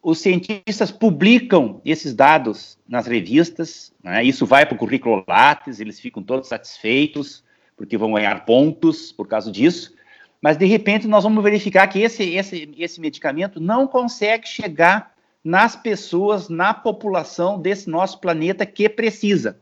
[0.00, 4.22] os cientistas publicam esses dados nas revistas, né?
[4.22, 7.44] isso vai para o currículo Lattes, eles ficam todos satisfeitos,
[7.76, 9.94] porque vão ganhar pontos por causa disso,
[10.40, 15.11] mas de repente nós vamos verificar que esse, esse, esse medicamento não consegue chegar
[15.44, 19.60] nas pessoas, na população desse nosso planeta que precisa.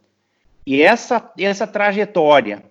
[0.67, 2.65] E essa, essa trajetória,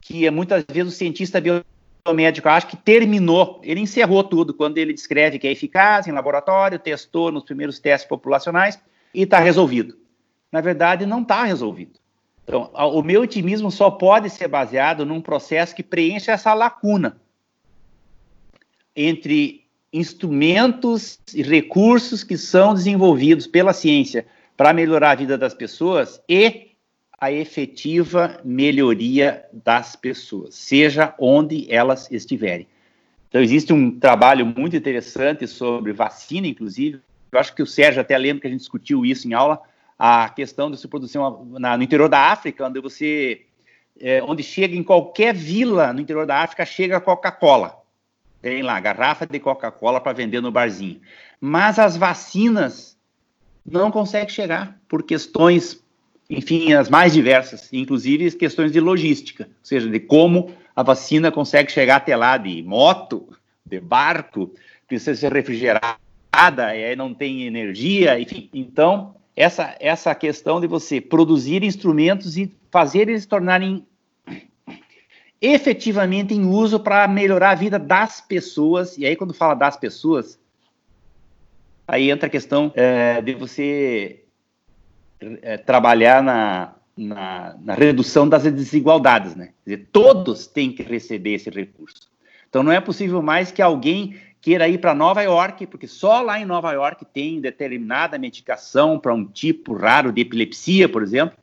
[0.00, 5.38] que muitas vezes o cientista biomédico acha que terminou, ele encerrou tudo quando ele descreve
[5.38, 8.80] que é eficaz em laboratório, testou nos primeiros testes populacionais
[9.12, 9.98] e está resolvido.
[10.50, 11.98] Na verdade, não está resolvido.
[12.44, 17.20] Então, o meu otimismo só pode ser baseado num processo que preencha essa lacuna
[18.96, 24.26] entre instrumentos e recursos que são desenvolvidos pela ciência
[24.56, 26.68] para melhorar a vida das pessoas e
[27.20, 32.66] a efetiva melhoria das pessoas, seja onde elas estiverem.
[33.28, 37.00] Então, existe um trabalho muito interessante sobre vacina, inclusive.
[37.30, 39.60] Eu acho que o Sérgio até lembra que a gente discutiu isso em aula,
[39.98, 43.42] a questão da sua produção na, no interior da África, onde você,
[44.00, 47.77] é, onde chega em qualquer vila no interior da África, chega Coca-Cola.
[48.40, 51.00] Tem lá, garrafa de Coca-Cola para vender no barzinho.
[51.40, 52.96] Mas as vacinas
[53.66, 55.82] não conseguem chegar por questões,
[56.30, 61.72] enfim, as mais diversas, inclusive questões de logística, ou seja, de como a vacina consegue
[61.72, 63.28] chegar até lá de moto,
[63.66, 64.52] de barco,
[64.86, 65.98] precisa ser refrigerada,
[66.32, 68.48] e aí não tem energia, enfim.
[68.54, 73.86] Então, essa, essa questão de você produzir instrumentos e fazer eles se tornarem
[75.40, 78.98] efetivamente em uso para melhorar a vida das pessoas.
[78.98, 80.38] E aí, quando fala das pessoas,
[81.86, 84.24] aí entra a questão é, de você
[85.42, 89.52] é, trabalhar na, na, na, redução das desigualdades, né?
[89.64, 92.08] Quer dizer, todos têm que receber esse recurso.
[92.48, 96.40] Então, não é possível mais que alguém queira ir para Nova York, porque só lá
[96.40, 101.36] em Nova York tem determinada medicação para um tipo raro de epilepsia, por exemplo,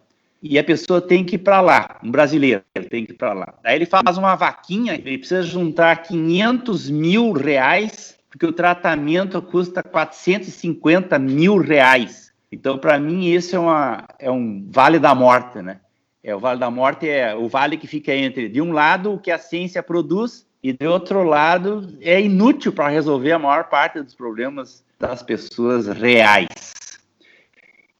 [0.48, 3.56] e a pessoa tem que ir para lá, um brasileiro tem que ir para lá.
[3.64, 9.82] Aí ele faz uma vaquinha, ele precisa juntar 500 mil reais, porque o tratamento custa
[9.82, 12.32] 450 mil reais.
[12.52, 15.80] Então, para mim, esse é, uma, é um vale da morte, né?
[16.24, 19.20] É, o vale da morte é o vale que fica entre, de um lado, o
[19.20, 24.00] que a ciência produz, e de outro lado, é inútil para resolver a maior parte
[24.02, 26.48] dos problemas das pessoas reais.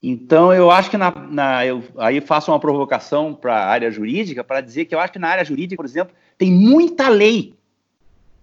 [0.02, 4.44] Então, eu acho que na, na eu, aí faço uma provocação para a área jurídica
[4.44, 7.54] para dizer que eu acho que na área jurídica, por exemplo, tem muita lei.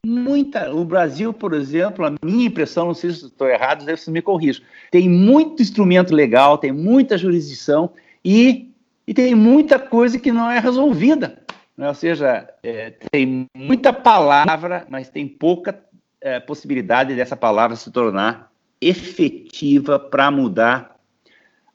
[0.06, 0.74] Muita.
[0.74, 4.64] O Brasil, por exemplo, a minha impressão, não sei se estou errado, vocês me corrijam,
[4.91, 7.91] tem muito instrumento legal, tem muita jurisdição
[8.26, 8.70] e,
[9.08, 11.41] e tem muita coisa que não é resolvida.
[11.78, 11.88] Né?
[11.88, 15.80] Ou seja, é, tem muita palavra, mas tem pouca
[16.20, 18.51] é, possibilidade dessa palavra se tornar
[18.82, 20.93] efetiva para mudar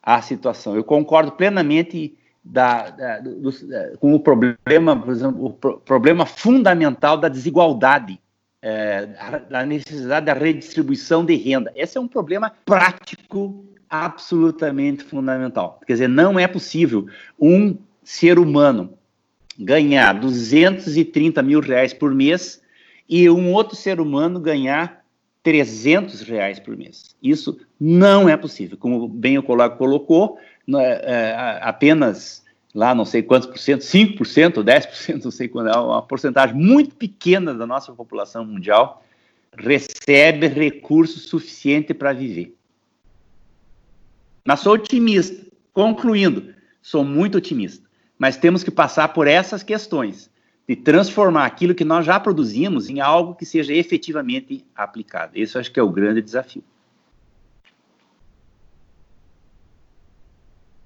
[0.09, 0.75] a situação.
[0.75, 3.53] Eu concordo plenamente da, da, do,
[3.99, 8.19] com o problema, por exemplo, o pro, problema fundamental da desigualdade,
[8.63, 9.07] é,
[9.51, 11.71] da necessidade da redistribuição de renda.
[11.77, 15.79] Esse é um problema prático absolutamente fundamental.
[15.87, 17.07] Quer dizer, não é possível
[17.39, 18.95] um ser humano
[19.59, 22.63] ganhar 230 mil reais por mês
[23.07, 24.98] e um outro ser humano ganhar
[25.49, 27.17] 300 reais por mês.
[27.23, 28.77] Isso não é possível.
[28.77, 30.39] Como bem o colega colocou,
[30.77, 32.45] é, é, apenas
[32.75, 36.95] lá não sei quantos por cento, 5%, 10%, não sei quando, é uma porcentagem muito
[36.97, 39.03] pequena da nossa população mundial
[39.57, 42.55] recebe recurso suficiente para viver.
[44.45, 45.47] Mas sou otimista.
[45.73, 47.89] Concluindo, sou muito otimista.
[48.19, 50.31] Mas temos que passar por essas questões
[50.69, 55.33] de transformar aquilo que nós já produzimos em algo que seja efetivamente aplicado.
[55.35, 56.63] Esse acho que é o grande desafio.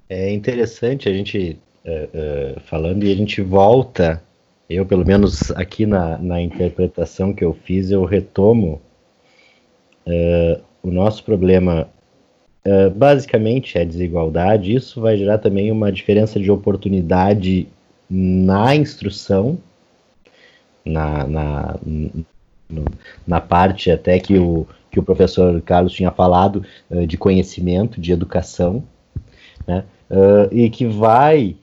[0.09, 4.23] É interessante a gente uh, uh, falando e a gente volta,
[4.71, 8.81] eu pelo menos aqui na, na interpretação que eu fiz, eu retomo
[10.07, 11.89] uh, o nosso problema
[12.95, 17.67] basicamente é desigualdade, isso vai gerar também uma diferença de oportunidade
[18.09, 19.59] na instrução
[20.85, 21.77] na, na,
[23.27, 28.13] na parte até que o, que o professor Carlos tinha falado uh, de conhecimento, de
[28.13, 28.85] educação,
[29.67, 29.85] né?
[30.11, 31.57] Uh, e que vai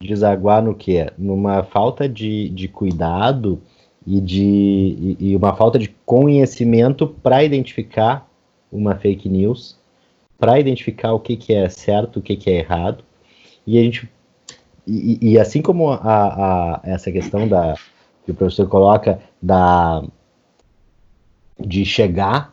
[0.00, 1.10] desaguar no quê?
[1.16, 3.60] Numa falta de, de cuidado
[4.06, 8.28] e, de, e, e uma falta de conhecimento para identificar
[8.70, 9.78] uma fake news,
[10.38, 13.02] para identificar o que, que é certo, o que, que é errado.
[13.66, 14.10] E a gente
[14.86, 17.74] e, e, assim como a, a, essa questão da
[18.24, 20.02] que o professor coloca da
[21.58, 22.52] de chegar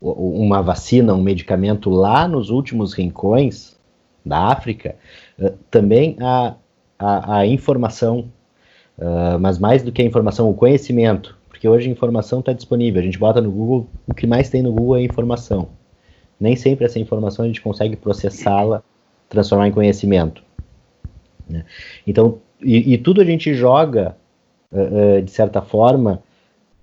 [0.00, 3.76] uma vacina, um medicamento lá nos últimos rincões
[4.24, 4.96] da África,
[5.38, 6.54] uh, também a,
[6.98, 8.30] a, a informação,
[8.98, 13.00] uh, mas mais do que a informação, o conhecimento, porque hoje a informação está disponível,
[13.00, 15.68] a gente bota no Google, o que mais tem no Google é informação.
[16.38, 18.82] Nem sempre essa informação a gente consegue processá-la,
[19.28, 20.42] transformar em conhecimento.
[21.48, 21.64] Né?
[22.06, 24.16] Então, e, e, tudo a gente joga,
[24.72, 26.22] uh, uh, de certa forma,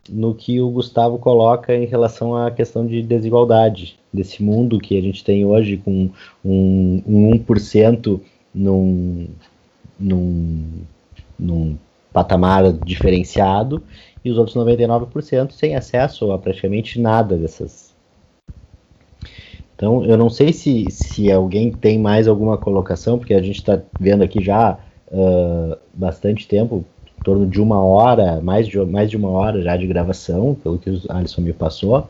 [0.09, 5.01] no que o Gustavo coloca em relação à questão de desigualdade desse mundo que a
[5.01, 6.09] gente tem hoje com
[6.43, 8.19] um, um 1%
[8.53, 9.27] num,
[9.99, 10.81] num,
[11.39, 11.77] num
[12.11, 13.81] patamar diferenciado
[14.23, 17.93] e os outros 99% sem acesso a praticamente nada dessas.
[19.75, 23.81] Então, eu não sei se, se alguém tem mais alguma colocação, porque a gente está
[23.99, 24.77] vendo aqui já
[25.07, 29.75] uh, bastante tempo, em torno de uma hora, mais de, mais de uma hora já
[29.77, 32.07] de gravação, pelo que o Alisson me passou.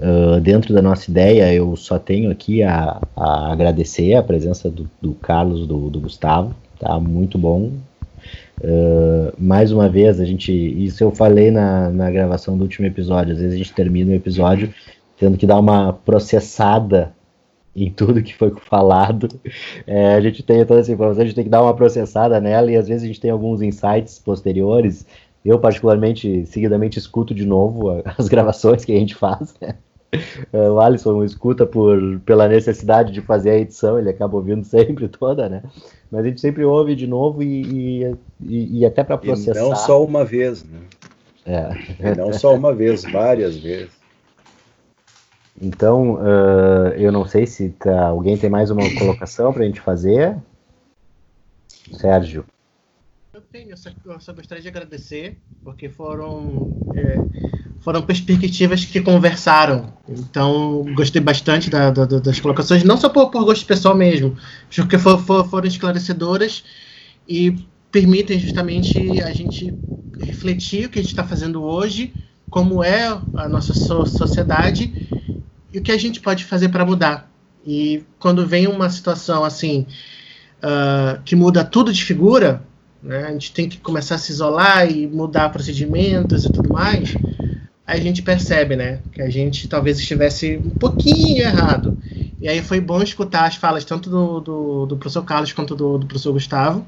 [0.00, 4.90] Uh, dentro da nossa ideia, eu só tenho aqui a, a agradecer a presença do,
[5.00, 7.70] do Carlos, do, do, Gustavo, tá muito bom.
[8.60, 13.32] Uh, mais uma vez, a gente, isso eu falei na, na gravação do último episódio,
[13.32, 14.72] às vezes a gente termina o episódio
[15.18, 17.12] tendo que dar uma processada
[17.74, 19.28] em tudo que foi falado.
[19.86, 22.70] É, a gente tem toda essa informação, a gente tem que dar uma processada nela
[22.70, 25.06] e às vezes a gente tem alguns insights posteriores.
[25.44, 29.54] Eu, particularmente, seguidamente escuto de novo as gravações que a gente faz.
[29.60, 29.74] Né?
[30.52, 35.08] É, o Alisson escuta por, pela necessidade de fazer a edição, ele acaba ouvindo sempre
[35.08, 35.62] toda, né?
[36.10, 38.04] Mas a gente sempre ouve de novo e,
[38.40, 39.58] e, e, até para processar.
[39.58, 40.80] E não só uma vez, né?
[41.46, 42.12] É.
[42.12, 44.01] E não só uma vez, várias vezes.
[45.60, 49.80] Então, uh, eu não sei se tá, alguém tem mais uma colocação para a gente
[49.80, 50.36] fazer.
[51.92, 52.44] Sérgio.
[53.34, 57.20] Eu tenho, eu só, gostaria de agradecer, porque foram, é,
[57.80, 59.92] foram perspectivas que conversaram.
[60.08, 64.36] Então, gostei bastante da, da, das colocações, não só por, por gosto pessoal mesmo,
[64.74, 66.64] porque for, for, foram esclarecedoras
[67.28, 67.56] e
[67.90, 69.74] permitem justamente a gente
[70.18, 72.12] refletir o que a gente está fazendo hoje,
[72.52, 75.08] como é a nossa so sociedade
[75.72, 77.32] e o que a gente pode fazer para mudar.
[77.66, 79.86] E quando vem uma situação assim
[80.62, 82.62] uh, que muda tudo de figura,
[83.02, 87.14] né, a gente tem que começar a se isolar e mudar procedimentos e tudo mais.
[87.86, 91.96] A gente percebe, né, que a gente talvez estivesse um pouquinho errado.
[92.38, 95.96] E aí foi bom escutar as falas tanto do, do, do professor Carlos quanto do,
[95.96, 96.86] do professor Gustavo,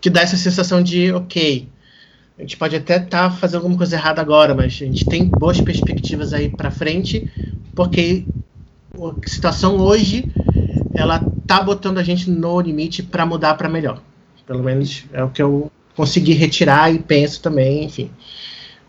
[0.00, 1.68] que dá essa sensação de, ok,
[2.40, 5.26] a gente pode até estar tá fazendo alguma coisa errada agora, mas a gente tem
[5.26, 7.30] boas perspectivas aí para frente,
[7.74, 8.24] porque
[8.98, 10.24] a situação hoje
[10.94, 14.02] ela tá botando a gente no limite para mudar para melhor.
[14.46, 18.10] Pelo menos é o que eu consegui retirar e penso também, enfim.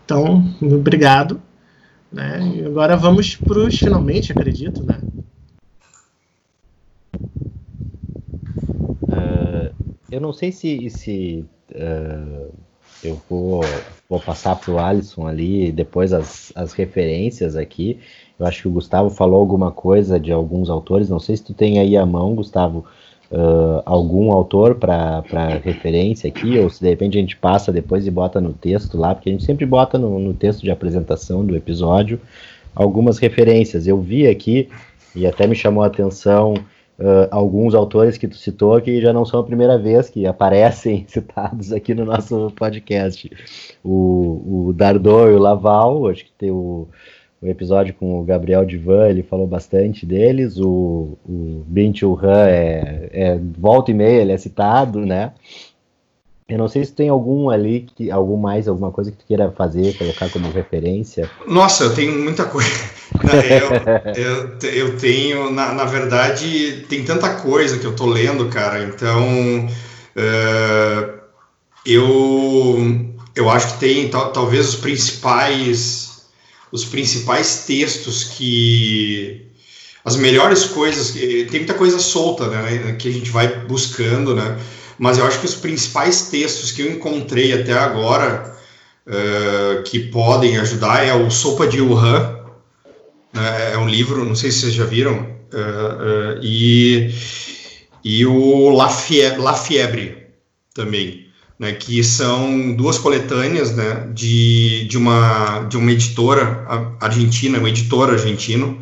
[0.02, 1.40] Então, obrigado.
[2.10, 2.54] Né?
[2.56, 4.98] E agora vamos para os finalmente, acredito, né?
[9.02, 9.74] Uh,
[10.10, 11.44] eu não sei se, se
[11.74, 12.71] uh
[13.04, 13.62] eu vou,
[14.08, 17.98] vou passar para o Alisson ali depois as, as referências aqui.
[18.38, 21.08] Eu acho que o Gustavo falou alguma coisa de alguns autores.
[21.08, 22.84] Não sei se tu tem aí à mão, Gustavo,
[23.30, 25.22] uh, algum autor para
[25.62, 29.14] referência aqui, ou se de repente a gente passa depois e bota no texto lá,
[29.14, 32.20] porque a gente sempre bota no, no texto de apresentação do episódio
[32.74, 33.86] algumas referências.
[33.86, 34.68] Eu vi aqui,
[35.14, 36.54] e até me chamou a atenção
[37.02, 41.04] uh, alguns autores que tu citou que já não são a primeira vez que aparecem
[41.08, 43.30] citados aqui no nosso podcast.
[43.84, 46.88] O, o Dardot e o Laval, acho que tem o,
[47.42, 50.58] o episódio com o Gabriel Divan, ele falou bastante deles.
[50.58, 51.92] O, o Bin
[52.22, 55.32] Han é, é volta e meia, ele é citado, né?
[56.48, 59.50] Eu não sei se tem algum ali, que, algum mais, alguma coisa que tu queira
[59.52, 61.30] fazer, colocar como referência.
[61.46, 62.70] Nossa, eu tenho muita coisa.
[64.14, 68.82] eu, eu, eu, tenho, na, na verdade, tem tanta coisa que eu tô lendo, cara.
[68.82, 69.66] Então,
[70.16, 71.20] uh,
[71.86, 76.26] eu, eu acho que tem tal, talvez os principais,
[76.72, 79.46] os principais textos que
[80.04, 84.58] as melhores coisas, tem muita coisa solta, né, que a gente vai buscando, né
[85.02, 88.56] mas eu acho que os principais textos que eu encontrei até agora
[89.04, 92.38] uh, que podem ajudar é o Sopa de Wuhan,
[93.32, 95.14] né, é um livro, não sei se vocês já viram,
[95.52, 97.12] uh, uh, e,
[98.04, 100.18] e o La Fiebre, La Fiebre
[100.72, 101.26] também,
[101.58, 106.64] né, que são duas coletâneas né, de, de, uma, de uma editora
[107.00, 108.80] argentina, um editor argentino,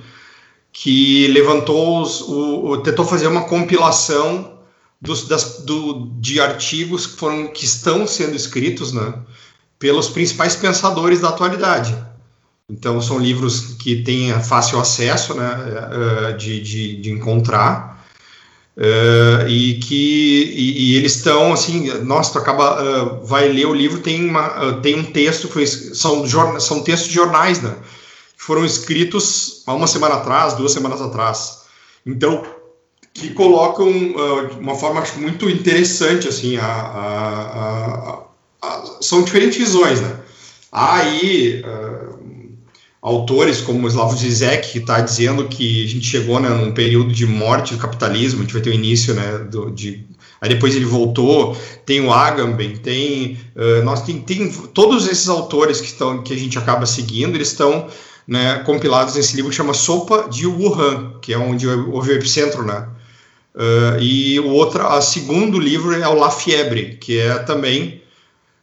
[0.71, 4.60] que levantou os, o, o, tentou fazer uma compilação
[5.01, 9.14] dos, das, do, de artigos que, foram, que estão sendo escritos né,
[9.78, 11.97] pelos principais pensadores da atualidade.
[12.68, 15.51] Então, são livros que têm fácil acesso né,
[15.93, 17.90] eh, de, de, de encontrar.
[18.77, 23.74] Uh, e que e, e eles estão assim, nossa, tu acaba uh, vai ler o
[23.74, 26.24] livro tem uma, uh, tem um texto foi, são
[26.59, 27.74] são textos de jornais, né?
[28.39, 31.62] Que foram escritos há uma semana atrás, duas semanas atrás.
[32.06, 32.43] Então
[33.12, 33.91] que colocam
[34.61, 38.23] uma forma acho, muito interessante assim a, a,
[38.62, 40.16] a, são diferentes visões, né?
[40.73, 41.62] Há aí
[43.03, 47.27] autores como Slavoj Zizek, que está dizendo que a gente chegou né, num período de
[47.27, 50.05] morte do capitalismo, a gente vai ter o início, né, do, de,
[50.41, 51.57] aí depois ele voltou,
[51.87, 56.37] tem o Agamben, tem, uh, nós tem, tem todos esses autores que, estão, que a
[56.37, 57.89] gente acaba seguindo, eles estão
[58.28, 62.65] né, compilados nesse livro que chama Sopa de Wuhan, que é onde houve o epicentro,
[62.65, 62.87] né,
[63.55, 68.01] uh, e o outro, a segundo livro é o La Fiebre, que é também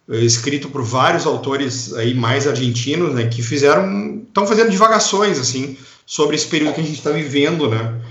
[0.09, 5.77] eh, escrito por vários autores aí mais argentinos, né, que fizeram, estão fazendo divagações assim
[6.05, 8.01] sobre esse período que a gente está vivendo, né?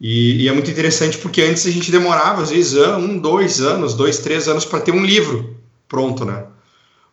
[0.00, 3.92] E, e, é muito interessante porque antes a gente demorava às vezes um, dois anos,
[3.94, 5.56] dois, três anos para ter um livro
[5.88, 6.44] pronto, né?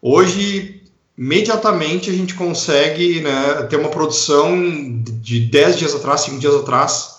[0.01, 0.83] Hoje
[1.17, 4.55] imediatamente a gente consegue né, ter uma produção
[5.19, 7.16] de dez dias atrás, cinco dias atrás,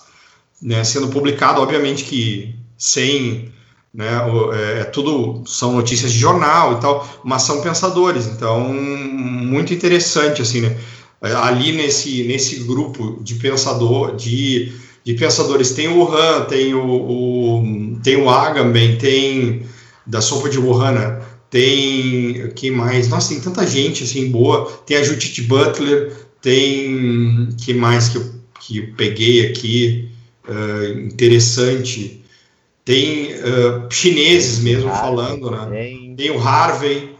[0.61, 3.51] né, sendo publicado, obviamente que sem
[3.93, 4.05] né?
[4.53, 8.27] É, é, tudo são notícias de jornal e tal, mas são pensadores.
[8.27, 10.77] Então, muito interessante assim, né?
[11.21, 14.71] Ali nesse nesse grupo de pensador de,
[15.03, 19.63] de pensadores tem o Han, tem o, o tem o Agamben, tem
[20.05, 21.21] da sopa de Wuhan, né?
[21.49, 23.09] tem quem mais?
[23.09, 24.65] Nossa, tem tanta gente assim boa.
[24.85, 28.31] Tem a Judith Butler, tem que mais que eu,
[28.61, 30.08] que eu peguei aqui
[30.49, 32.23] uh, interessante
[32.89, 35.67] tem uh, chineses tem mesmo Harvey, falando, né?
[35.69, 36.15] Tem...
[36.15, 36.31] tem...
[36.31, 37.15] o Harvey,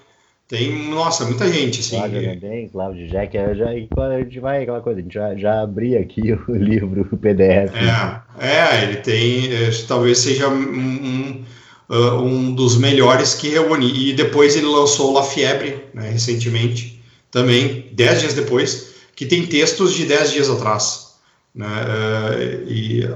[0.48, 1.96] tem, nossa, muita gente, assim.
[1.96, 5.96] Cláudio também, Cláudio Jack, já, a gente vai, aquela coisa, a gente já, já abri
[5.96, 7.72] aqui o livro, o PDF.
[8.40, 11.46] É, é ele tem, é, talvez seja um, um,
[11.88, 17.00] um, dos melhores que reúne, e depois ele lançou La Fiebre, né, recentemente,
[17.30, 21.09] também, dez dias depois, que tem textos de dez dias atrás,
[21.54, 23.10] né, uh, e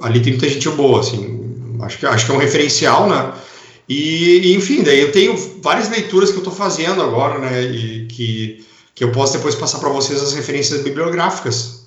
[0.00, 3.32] ali tem muita gente boa, assim, acho que, acho que é um referencial, né?
[3.88, 7.62] E, enfim, daí eu tenho várias leituras que eu estou fazendo agora, né?
[7.62, 8.64] E que,
[8.94, 11.84] que eu posso depois passar para vocês as referências bibliográficas.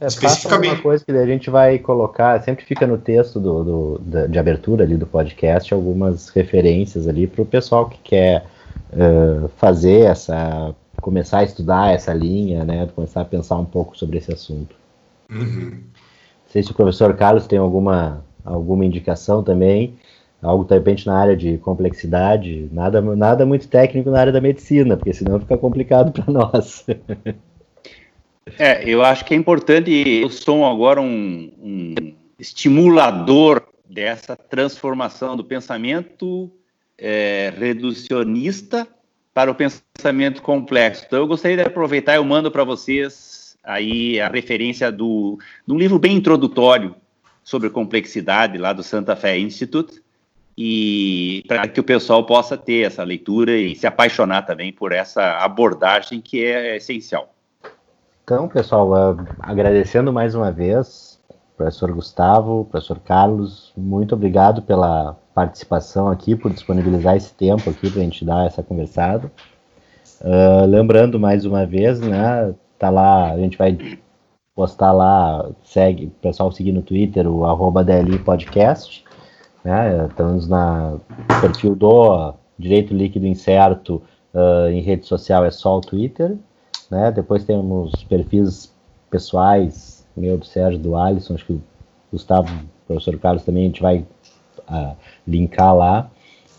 [0.00, 0.74] É, especificamente.
[0.74, 4.84] Uma coisa que a gente vai colocar, sempre fica no texto do, do, de abertura
[4.84, 8.46] ali do podcast, algumas referências ali para o pessoal que quer
[8.92, 10.74] uh, fazer essa.
[11.02, 12.88] começar a estudar essa linha, né?
[12.94, 14.79] Começar a pensar um pouco sobre esse assunto.
[15.30, 15.70] Uhum.
[15.70, 19.98] Não sei se o professor Carlos tem alguma alguma indicação também,
[20.42, 24.96] algo de repente na área de complexidade, nada, nada muito técnico na área da medicina,
[24.96, 26.84] porque senão fica complicado para nós.
[28.58, 31.94] É, eu acho que é importante, eu sou agora um, um
[32.36, 36.50] estimulador dessa transformação do pensamento
[36.98, 38.88] é, reducionista
[39.32, 41.04] para o pensamento complexo.
[41.06, 45.78] Então, eu gostaria de aproveitar, eu mando para vocês aí a referência do, de um
[45.78, 46.94] livro bem introdutório
[47.42, 50.02] sobre complexidade lá do Santa Fé Institute
[50.56, 55.38] e para que o pessoal possa ter essa leitura e se apaixonar também por essa
[55.38, 57.34] abordagem que é essencial.
[58.24, 61.18] Então, pessoal, uh, agradecendo mais uma vez,
[61.56, 68.00] professor Gustavo, professor Carlos, muito obrigado pela participação aqui, por disponibilizar esse tempo aqui para
[68.00, 69.32] a gente dar essa conversada.
[70.20, 73.78] Uh, lembrando mais uma vez, né, tá lá, a gente vai
[74.56, 79.04] postar lá, segue, o pessoal seguir no Twitter, o arroba DLI Podcast,
[79.62, 80.06] né?
[80.08, 80.96] Estamos na
[81.42, 84.02] perfil do Direito Líquido Incerto
[84.34, 86.36] uh, em rede social é só o Twitter,
[86.90, 87.12] né?
[87.12, 88.72] Depois temos perfis
[89.10, 91.62] pessoais, meu do Sérgio, do Alisson, acho que o
[92.10, 94.06] Gustavo, o professor Carlos também a gente vai
[94.70, 94.96] uh,
[95.28, 96.10] linkar lá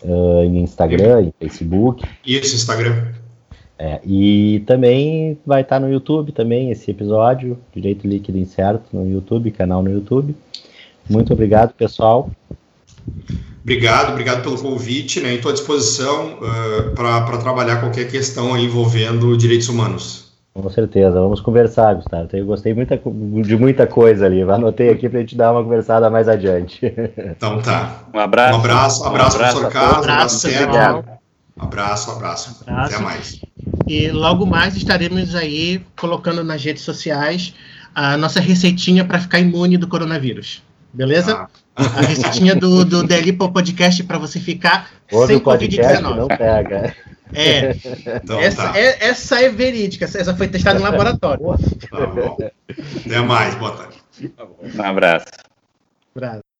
[0.04, 2.08] uh, em Instagram, em Facebook.
[2.24, 3.21] Isso, Instagram.
[3.78, 9.50] É, e também vai estar no YouTube também esse episódio, Direito Líquido Incerto, no YouTube,
[9.50, 10.36] canal no YouTube.
[11.08, 12.30] Muito obrigado, pessoal.
[13.62, 15.34] Obrigado, obrigado pelo convite, né?
[15.34, 20.32] Estou à disposição uh, para trabalhar qualquer questão envolvendo direitos humanos.
[20.54, 22.28] Com certeza, vamos conversar, Gustavo.
[22.32, 24.42] Eu gostei muita, de muita coisa ali.
[24.42, 26.80] Anotei aqui para a gente dar uma conversada mais adiante.
[27.36, 28.02] Então tá.
[28.12, 28.54] Um abraço.
[28.54, 31.21] Um abraço, um abraço, um abraço professor Carlos, um abraço, abraço, abraço, abraço, abraço.
[32.66, 33.40] Até mais.
[33.86, 37.54] E logo mais estaremos aí colocando nas redes sociais
[37.94, 40.62] a nossa receitinha para ficar imune do coronavírus.
[40.92, 41.46] Beleza?
[41.74, 41.82] Ah.
[41.84, 46.16] A receitinha do, do DLI Podcast para você ficar Ouve sem Covid-19.
[46.16, 46.94] Não pega.
[47.32, 47.74] É.
[48.22, 48.78] Então, essa, tá.
[48.78, 49.08] é.
[49.08, 51.42] Essa é verídica, essa foi testada em laboratório.
[51.90, 52.36] Tá bom.
[53.06, 54.02] Até mais, boa tarde.
[54.22, 55.26] Um abraço.
[56.14, 56.51] Um abraço.